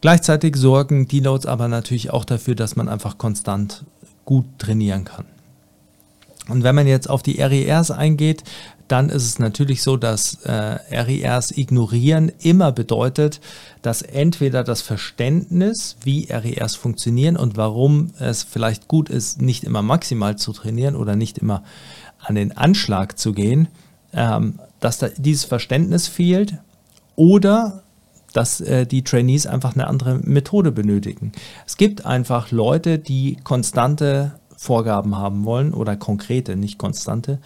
Gleichzeitig 0.00 0.56
sorgen 0.56 1.08
Deloads 1.08 1.46
aber 1.46 1.68
natürlich 1.68 2.10
auch 2.10 2.24
dafür, 2.24 2.54
dass 2.54 2.76
man 2.76 2.88
einfach 2.88 3.18
konstant 3.18 3.84
gut 4.24 4.46
trainieren 4.58 5.04
kann. 5.04 5.24
Und 6.48 6.62
wenn 6.62 6.74
man 6.74 6.86
jetzt 6.86 7.10
auf 7.10 7.22
die 7.22 7.40
RERs 7.40 7.90
eingeht, 7.90 8.42
dann 8.88 9.10
ist 9.10 9.26
es 9.26 9.38
natürlich 9.38 9.82
so, 9.82 9.98
dass 9.98 10.34
äh, 10.44 10.50
RERs 10.50 11.50
ignorieren 11.50 12.32
immer 12.40 12.72
bedeutet, 12.72 13.40
dass 13.82 14.00
entweder 14.00 14.64
das 14.64 14.80
Verständnis, 14.80 15.96
wie 16.02 16.28
RERs 16.30 16.74
funktionieren 16.74 17.36
und 17.36 17.58
warum 17.58 18.12
es 18.18 18.44
vielleicht 18.44 18.88
gut 18.88 19.10
ist, 19.10 19.42
nicht 19.42 19.64
immer 19.64 19.82
maximal 19.82 20.36
zu 20.36 20.52
trainieren 20.52 20.96
oder 20.96 21.16
nicht 21.16 21.36
immer 21.36 21.62
an 22.18 22.34
den 22.34 22.56
Anschlag 22.56 23.18
zu 23.18 23.34
gehen, 23.34 23.68
ähm, 24.14 24.58
dass 24.80 24.98
da 24.98 25.08
dieses 25.08 25.44
Verständnis 25.44 26.08
fehlt 26.08 26.54
oder 27.14 27.82
dass 28.38 28.60
äh, 28.60 28.86
die 28.86 29.02
Trainees 29.02 29.48
einfach 29.48 29.74
eine 29.74 29.88
andere 29.88 30.20
Methode 30.22 30.70
benötigen. 30.70 31.32
Es 31.66 31.76
gibt 31.76 32.06
einfach 32.06 32.52
Leute, 32.52 33.00
die 33.00 33.36
konstante 33.42 34.38
Vorgaben 34.56 35.16
haben 35.16 35.44
wollen 35.44 35.74
oder 35.74 35.96
konkrete, 35.96 36.54
nicht 36.54 36.78
konstante, 36.78 37.40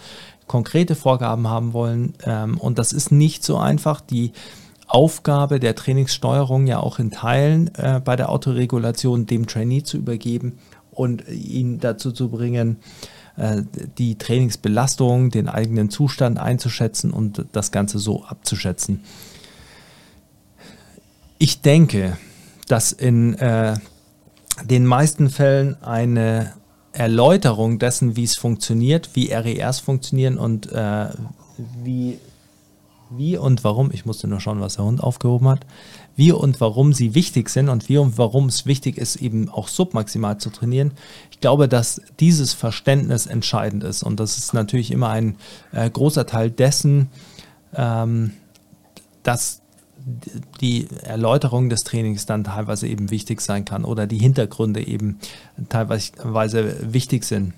konkrete 0.45 0.93
Vorgaben 0.93 1.47
haben 1.47 1.73
wollen. 1.73 2.13
Ähm, 2.23 2.59
und 2.59 2.77
das 2.77 2.93
ist 2.93 3.11
nicht 3.11 3.43
so 3.43 3.57
einfach. 3.57 4.01
Die 4.01 4.33
Aufgabe 4.85 5.59
der 5.59 5.73
Trainingssteuerung 5.73 6.67
ja 6.67 6.79
auch 6.79 6.99
in 6.99 7.09
Teilen 7.09 7.73
äh, 7.73 7.99
bei 7.99 8.15
der 8.15 8.29
Autoregulation 8.29 9.25
dem 9.25 9.47
Trainee 9.47 9.81
zu 9.81 9.97
übergeben 9.97 10.59
und 10.91 11.27
ihn 11.27 11.79
dazu 11.79 12.11
zu 12.11 12.29
bringen, 12.29 12.77
äh, 13.35 13.63
die 13.97 14.19
Trainingsbelastung, 14.19 15.31
den 15.31 15.49
eigenen 15.49 15.89
Zustand 15.89 16.37
einzuschätzen 16.37 17.09
und 17.09 17.45
das 17.51 17.71
Ganze 17.71 17.97
so 17.97 18.25
abzuschätzen. 18.25 19.01
Ich 21.43 21.59
denke, 21.59 22.17
dass 22.69 22.93
in 22.93 23.33
äh, 23.33 23.75
den 24.63 24.85
meisten 24.85 25.29
Fällen 25.29 25.75
eine 25.83 26.53
Erläuterung 26.93 27.79
dessen, 27.79 28.15
wie 28.15 28.23
es 28.23 28.37
funktioniert, 28.37 29.09
wie 29.15 29.29
RERs 29.33 29.81
funktionieren 29.81 30.37
und 30.37 30.71
äh, 30.71 31.09
wie, 31.83 32.17
wie 33.09 33.35
und 33.35 33.65
warum, 33.65 33.91
ich 33.91 34.05
musste 34.05 34.29
nur 34.29 34.39
schauen, 34.39 34.61
was 34.61 34.75
der 34.75 34.85
Hund 34.85 35.03
aufgehoben 35.03 35.49
hat, 35.49 35.65
wie 36.15 36.31
und 36.31 36.61
warum 36.61 36.93
sie 36.93 37.13
wichtig 37.13 37.49
sind 37.49 37.67
und 37.67 37.89
wie 37.89 37.97
und 37.97 38.17
warum 38.17 38.45
es 38.45 38.65
wichtig 38.65 38.97
ist, 38.97 39.17
eben 39.17 39.49
auch 39.49 39.67
submaximal 39.67 40.37
zu 40.37 40.49
trainieren. 40.49 40.91
Ich 41.29 41.41
glaube, 41.41 41.67
dass 41.67 42.01
dieses 42.21 42.53
Verständnis 42.53 43.25
entscheidend 43.25 43.83
ist 43.83 44.01
und 44.01 44.21
das 44.21 44.37
ist 44.37 44.53
natürlich 44.53 44.91
immer 44.91 45.09
ein 45.09 45.35
äh, 45.73 45.89
großer 45.89 46.25
Teil 46.25 46.51
dessen, 46.51 47.09
ähm, 47.75 48.31
dass 49.23 49.62
die 50.61 50.87
Erläuterung 51.03 51.69
des 51.69 51.83
Trainings 51.83 52.25
dann 52.25 52.43
teilweise 52.43 52.87
eben 52.87 53.09
wichtig 53.09 53.41
sein 53.41 53.65
kann 53.65 53.85
oder 53.85 54.07
die 54.07 54.17
Hintergründe 54.17 54.85
eben 54.85 55.19
teilweise 55.69 56.93
wichtig 56.93 57.23
sind. 57.23 57.53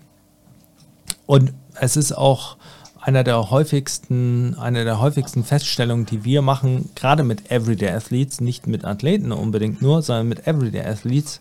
Und 1.25 1.53
es 1.79 1.97
ist 1.97 2.11
auch 2.11 2.57
einer 3.01 3.23
der 3.23 3.51
häufigsten, 3.51 4.55
eine 4.55 4.83
der 4.83 4.99
häufigsten 4.99 5.43
Feststellungen, 5.43 6.05
die 6.05 6.23
wir 6.23 6.41
machen, 6.41 6.89
gerade 6.95 7.23
mit 7.23 7.51
Everyday 7.51 7.89
Athletes, 7.89 8.41
nicht 8.41 8.67
mit 8.67 8.83
Athleten 8.83 9.31
unbedingt 9.31 9.81
nur, 9.81 10.01
sondern 10.01 10.27
mit 10.27 10.47
Everyday 10.47 10.85
Athletes, 10.85 11.39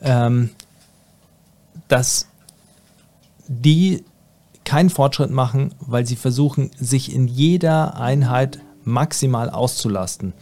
ähm, 0.00 0.50
dass 1.88 2.28
die 3.46 4.04
keinen 4.64 4.90
Fortschritt 4.90 5.30
machen, 5.30 5.74
weil 5.80 6.06
sie 6.06 6.16
versuchen, 6.16 6.70
sich 6.78 7.14
in 7.14 7.28
jeder 7.28 7.96
Einheit 8.00 8.58
maximal 8.86 9.50
auszulasten. 9.50 10.32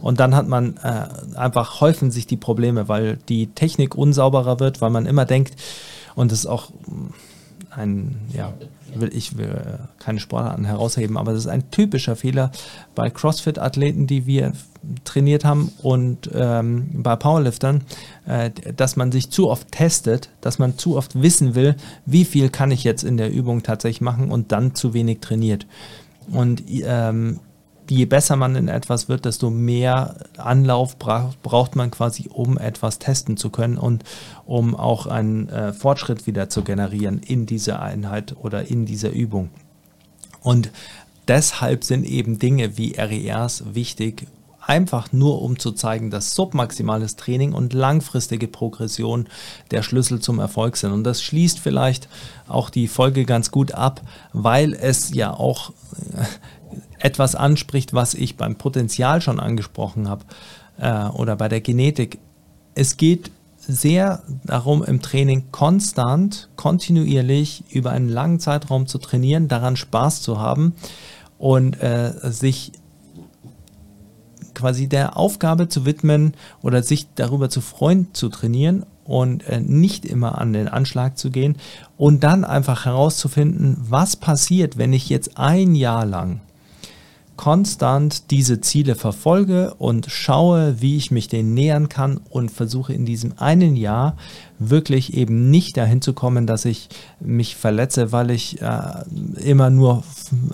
Und 0.00 0.20
dann 0.20 0.36
hat 0.36 0.46
man 0.46 0.76
äh, 0.82 1.36
einfach 1.36 1.80
häufen 1.80 2.10
sich 2.10 2.26
die 2.26 2.36
Probleme, 2.36 2.88
weil 2.88 3.18
die 3.28 3.48
Technik 3.48 3.96
unsauberer 3.96 4.60
wird, 4.60 4.80
weil 4.80 4.90
man 4.90 5.06
immer 5.06 5.24
denkt, 5.24 5.54
und 6.14 6.30
das 6.30 6.40
ist 6.40 6.46
auch 6.46 6.70
ein, 7.70 8.20
ja, 8.32 8.52
will 8.94 9.10
ich 9.12 9.36
will 9.36 9.80
keine 9.98 10.20
Sportarten 10.20 10.64
herausheben, 10.64 11.16
aber 11.16 11.32
das 11.32 11.42
ist 11.42 11.50
ein 11.50 11.70
typischer 11.70 12.14
Fehler 12.14 12.52
bei 12.94 13.10
CrossFit-Athleten, 13.10 14.06
die 14.06 14.26
wir 14.26 14.52
trainiert 15.04 15.44
haben 15.44 15.72
und 15.82 16.30
ähm, 16.32 17.02
bei 17.02 17.16
Powerliftern, 17.16 17.82
äh, 18.26 18.50
dass 18.76 18.96
man 18.96 19.10
sich 19.12 19.30
zu 19.30 19.50
oft 19.50 19.72
testet, 19.72 20.30
dass 20.40 20.58
man 20.58 20.78
zu 20.78 20.96
oft 20.96 21.20
wissen 21.20 21.54
will, 21.54 21.74
wie 22.06 22.24
viel 22.24 22.50
kann 22.50 22.70
ich 22.70 22.84
jetzt 22.84 23.02
in 23.02 23.16
der 23.16 23.32
Übung 23.32 23.62
tatsächlich 23.62 24.02
machen 24.02 24.30
und 24.30 24.52
dann 24.52 24.74
zu 24.74 24.94
wenig 24.94 25.20
trainiert. 25.20 25.66
Und 26.30 26.62
ähm, 26.68 27.40
je 27.90 28.06
besser 28.06 28.36
man 28.36 28.56
in 28.56 28.68
etwas 28.68 29.08
wird, 29.08 29.24
desto 29.24 29.50
mehr 29.50 30.16
Anlauf 30.36 30.96
bra 30.98 31.32
braucht 31.42 31.76
man 31.76 31.90
quasi, 31.90 32.28
um 32.32 32.58
etwas 32.58 32.98
testen 32.98 33.36
zu 33.36 33.50
können 33.50 33.78
und 33.78 34.04
um 34.46 34.74
auch 34.74 35.06
einen 35.06 35.48
äh, 35.48 35.72
Fortschritt 35.72 36.26
wieder 36.26 36.48
zu 36.48 36.62
generieren 36.62 37.18
in 37.18 37.46
dieser 37.46 37.82
Einheit 37.82 38.36
oder 38.40 38.68
in 38.68 38.86
dieser 38.86 39.10
Übung. 39.10 39.50
Und 40.42 40.70
deshalb 41.28 41.84
sind 41.84 42.04
eben 42.04 42.38
Dinge 42.38 42.76
wie 42.76 42.94
RERs 42.96 43.74
wichtig, 43.74 44.26
einfach 44.66 45.12
nur 45.12 45.42
um 45.42 45.58
zu 45.58 45.72
zeigen, 45.72 46.10
dass 46.10 46.34
submaximales 46.34 47.16
Training 47.16 47.52
und 47.52 47.72
langfristige 47.72 48.48
Progression 48.48 49.28
der 49.70 49.82
Schlüssel 49.82 50.20
zum 50.20 50.38
Erfolg 50.38 50.76
sind. 50.76 50.92
Und 50.92 51.04
das 51.04 51.22
schließt 51.22 51.58
vielleicht 51.58 52.08
auch 52.48 52.70
die 52.70 52.88
Folge 52.88 53.24
ganz 53.24 53.50
gut 53.50 53.72
ab, 53.72 54.00
weil 54.32 54.72
es 54.74 55.12
ja 55.12 55.32
auch 55.32 55.70
äh, 55.70 56.24
etwas 57.04 57.34
anspricht, 57.34 57.92
was 57.92 58.14
ich 58.14 58.36
beim 58.36 58.56
Potenzial 58.56 59.20
schon 59.20 59.38
angesprochen 59.38 60.08
habe 60.08 60.24
äh, 60.78 61.04
oder 61.14 61.36
bei 61.36 61.48
der 61.48 61.60
Genetik. 61.60 62.18
Es 62.74 62.96
geht 62.96 63.30
sehr 63.58 64.22
darum, 64.44 64.82
im 64.82 65.02
Training 65.02 65.44
konstant, 65.52 66.48
kontinuierlich 66.56 67.64
über 67.70 67.90
einen 67.90 68.08
langen 68.08 68.40
Zeitraum 68.40 68.86
zu 68.86 68.96
trainieren, 68.98 69.48
daran 69.48 69.76
Spaß 69.76 70.22
zu 70.22 70.40
haben 70.40 70.74
und 71.38 71.80
äh, 71.82 72.12
sich 72.22 72.72
quasi 74.54 74.88
der 74.88 75.18
Aufgabe 75.18 75.68
zu 75.68 75.84
widmen 75.84 76.32
oder 76.62 76.82
sich 76.82 77.06
darüber 77.16 77.50
zu 77.50 77.60
freuen, 77.60 78.14
zu 78.14 78.30
trainieren 78.30 78.86
und 79.04 79.46
äh, 79.46 79.60
nicht 79.60 80.06
immer 80.06 80.38
an 80.38 80.54
den 80.54 80.68
Anschlag 80.68 81.18
zu 81.18 81.30
gehen 81.30 81.56
und 81.98 82.24
dann 82.24 82.44
einfach 82.44 82.86
herauszufinden, 82.86 83.76
was 83.78 84.16
passiert, 84.16 84.78
wenn 84.78 84.94
ich 84.94 85.10
jetzt 85.10 85.36
ein 85.36 85.74
Jahr 85.74 86.06
lang 86.06 86.40
konstant 87.44 88.30
diese 88.30 88.62
Ziele 88.62 88.94
verfolge 88.94 89.74
und 89.74 90.06
schaue, 90.08 90.80
wie 90.80 90.96
ich 90.96 91.10
mich 91.10 91.28
denen 91.28 91.52
nähern 91.52 91.90
kann 91.90 92.22
und 92.30 92.50
versuche 92.50 92.94
in 92.94 93.04
diesem 93.04 93.34
einen 93.36 93.76
Jahr 93.76 94.16
wirklich 94.58 95.12
eben 95.12 95.50
nicht 95.50 95.76
dahin 95.76 96.00
zu 96.00 96.14
kommen, 96.14 96.46
dass 96.46 96.64
ich 96.64 96.88
mich 97.20 97.54
verletze, 97.54 98.12
weil 98.12 98.30
ich 98.30 98.62
äh, 98.62 98.80
immer 99.44 99.68
nur 99.68 100.04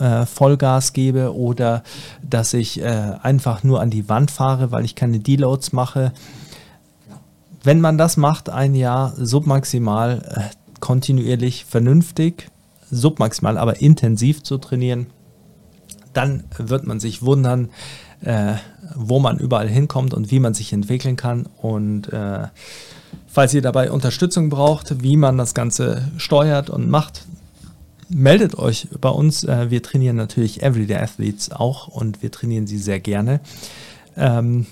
äh, 0.01 0.27
Vollgas 0.27 0.93
gebe 0.93 1.33
oder 1.37 1.85
dass 2.29 2.55
ich 2.55 2.83
äh, 2.83 3.13
einfach 3.23 3.63
nur 3.63 3.81
an 3.81 3.91
die 3.91 4.09
Wand 4.09 4.33
fahre, 4.33 4.73
weil 4.73 4.85
ich 4.85 4.97
keine 4.97 5.21
Deloads 5.21 5.73
mache. 5.73 6.13
Wenn 7.63 7.81
man 7.81 7.99
das 7.99 8.17
macht, 8.17 8.51
ein 8.51 8.75
Jahr 8.75 9.15
submaximal 9.17 10.25
äh, 10.27 10.81
kontinuierlich 10.81 11.67
vernünftig, 11.67 12.49
submaximal 12.91 13.59
aber 13.59 13.81
intensiv 13.81 14.43
zu 14.43 14.59
trainieren, 14.59 15.07
dann 16.13 16.45
wird 16.59 16.87
man 16.87 17.01
sich 17.01 17.23
wundern, 17.23 17.71
äh, 18.23 18.55
wo 18.95 19.19
man 19.19 19.39
überall 19.39 19.69
hinkommt 19.69 20.15
und 20.15 20.31
wie 20.31 20.41
man 20.41 20.55
sich 20.55 20.73
entwickeln 20.73 21.17
kann. 21.17 21.47
Und 21.57 22.13
äh, 22.13 22.49
falls 23.27 23.55
ihr 23.55 23.63
dabei 23.63 23.91
Unterstützung 23.91 24.51
braucht, 24.51 25.03
wie 25.03 25.17
man 25.17 25.39
das 25.39 25.55
Ganze 25.55 26.11
steuert 26.17 26.71
und 26.71 26.91
macht, 26.91 27.25
meldet 28.09 28.59
euch 28.59 28.89
bei 29.01 29.09
uns. 29.09 29.45
Äh, 29.45 29.71
wir 29.71 29.83
trainieren 29.83 30.17
natürlich 30.17 30.63
Everyday 30.63 30.99
Athletes 30.99 31.51
auch 31.51 31.89
und 31.89 32.23
wir 32.23 32.31
trainieren 32.31 32.67
sie 32.67 32.79
sehr 32.79 33.01
gerne. 33.01 33.41
Ähm, 34.17 34.67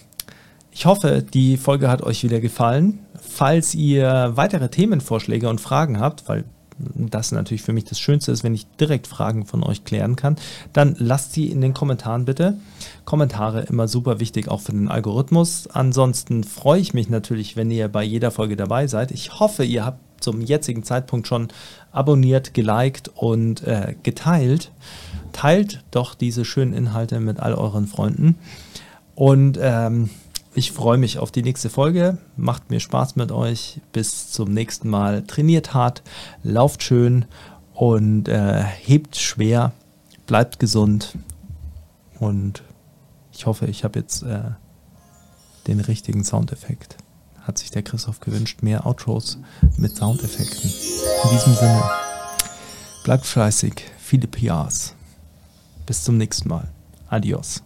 ich 0.72 0.86
hoffe, 0.86 1.22
die 1.22 1.57
Folge 1.57 1.89
hat 1.89 2.03
euch 2.03 2.22
wieder 2.22 2.41
gefallen. 2.41 3.01
Falls 3.20 3.74
ihr 3.74 4.32
weitere 4.34 4.68
Themenvorschläge 4.68 5.49
und 5.49 5.61
Fragen 5.61 6.01
habt, 6.01 6.28
weil 6.28 6.45
das 6.78 7.32
natürlich 7.32 7.62
für 7.62 7.72
mich 7.72 7.84
das 7.84 7.98
Schönste 7.98 8.32
ist, 8.32 8.44
wenn 8.44 8.54
ich 8.54 8.66
direkt 8.80 9.06
Fragen 9.06 9.46
von 9.46 9.62
euch 9.62 9.84
klären 9.84 10.16
kann, 10.16 10.36
dann 10.72 10.96
lasst 10.98 11.32
sie 11.32 11.50
in 11.50 11.60
den 11.60 11.74
Kommentaren 11.74 12.24
bitte. 12.24 12.58
Kommentare 13.04 13.62
immer 13.62 13.88
super 13.88 14.20
wichtig, 14.20 14.48
auch 14.48 14.60
für 14.60 14.72
den 14.72 14.88
Algorithmus. 14.88 15.66
Ansonsten 15.68 16.44
freue 16.44 16.80
ich 16.80 16.94
mich 16.94 17.08
natürlich, 17.08 17.56
wenn 17.56 17.70
ihr 17.70 17.88
bei 17.88 18.02
jeder 18.02 18.30
Folge 18.30 18.56
dabei 18.56 18.86
seid. 18.86 19.10
Ich 19.10 19.40
hoffe, 19.40 19.64
ihr 19.64 19.84
habt 19.84 20.00
zum 20.22 20.40
jetzigen 20.40 20.82
Zeitpunkt 20.82 21.28
schon 21.28 21.48
abonniert, 21.92 22.54
geliked 22.54 23.08
und 23.14 23.62
äh, 23.64 23.94
geteilt. 24.02 24.72
Teilt 25.32 25.84
doch 25.90 26.14
diese 26.14 26.44
schönen 26.44 26.72
Inhalte 26.72 27.20
mit 27.20 27.38
all 27.40 27.54
euren 27.54 27.86
Freunden. 27.86 28.36
Und 29.14 29.58
ähm, 29.60 30.10
ich 30.55 30.72
freue 30.72 30.99
mich 30.99 31.18
auf 31.18 31.30
die 31.30 31.42
nächste 31.42 31.70
Folge. 31.70 32.18
Macht 32.36 32.70
mir 32.70 32.80
Spaß 32.80 33.16
mit 33.16 33.32
euch. 33.32 33.80
Bis 33.92 34.30
zum 34.30 34.53
nächsten 34.53 34.88
Mal. 34.88 35.22
Trainiert 35.22 35.74
hart, 35.74 36.03
lauft 36.42 36.82
schön 36.82 37.26
und 37.74 38.28
äh, 38.28 38.62
hebt 38.62 39.16
schwer. 39.16 39.72
Bleibt 40.26 40.59
gesund. 40.59 41.16
Und 42.18 42.62
ich 43.32 43.46
hoffe, 43.46 43.66
ich 43.66 43.84
habe 43.84 43.99
jetzt 44.01 44.22
äh, 44.22 44.51
den 45.66 45.80
richtigen 45.80 46.24
Soundeffekt. 46.24 46.96
Hat 47.42 47.59
sich 47.59 47.70
der 47.70 47.82
Christoph 47.82 48.20
gewünscht. 48.20 48.62
Mehr 48.62 48.86
Outros 48.86 49.38
mit 49.76 49.96
Soundeffekten. 49.96 50.70
In 51.24 51.30
diesem 51.30 51.55
Sinne, 51.55 51.82
bleibt 53.05 53.26
fleißig. 53.26 53.84
Viele 53.99 54.26
PRs. 54.26 54.94
Bis 55.86 56.03
zum 56.05 56.16
nächsten 56.18 56.49
Mal. 56.49 56.68
Adios. 57.09 57.62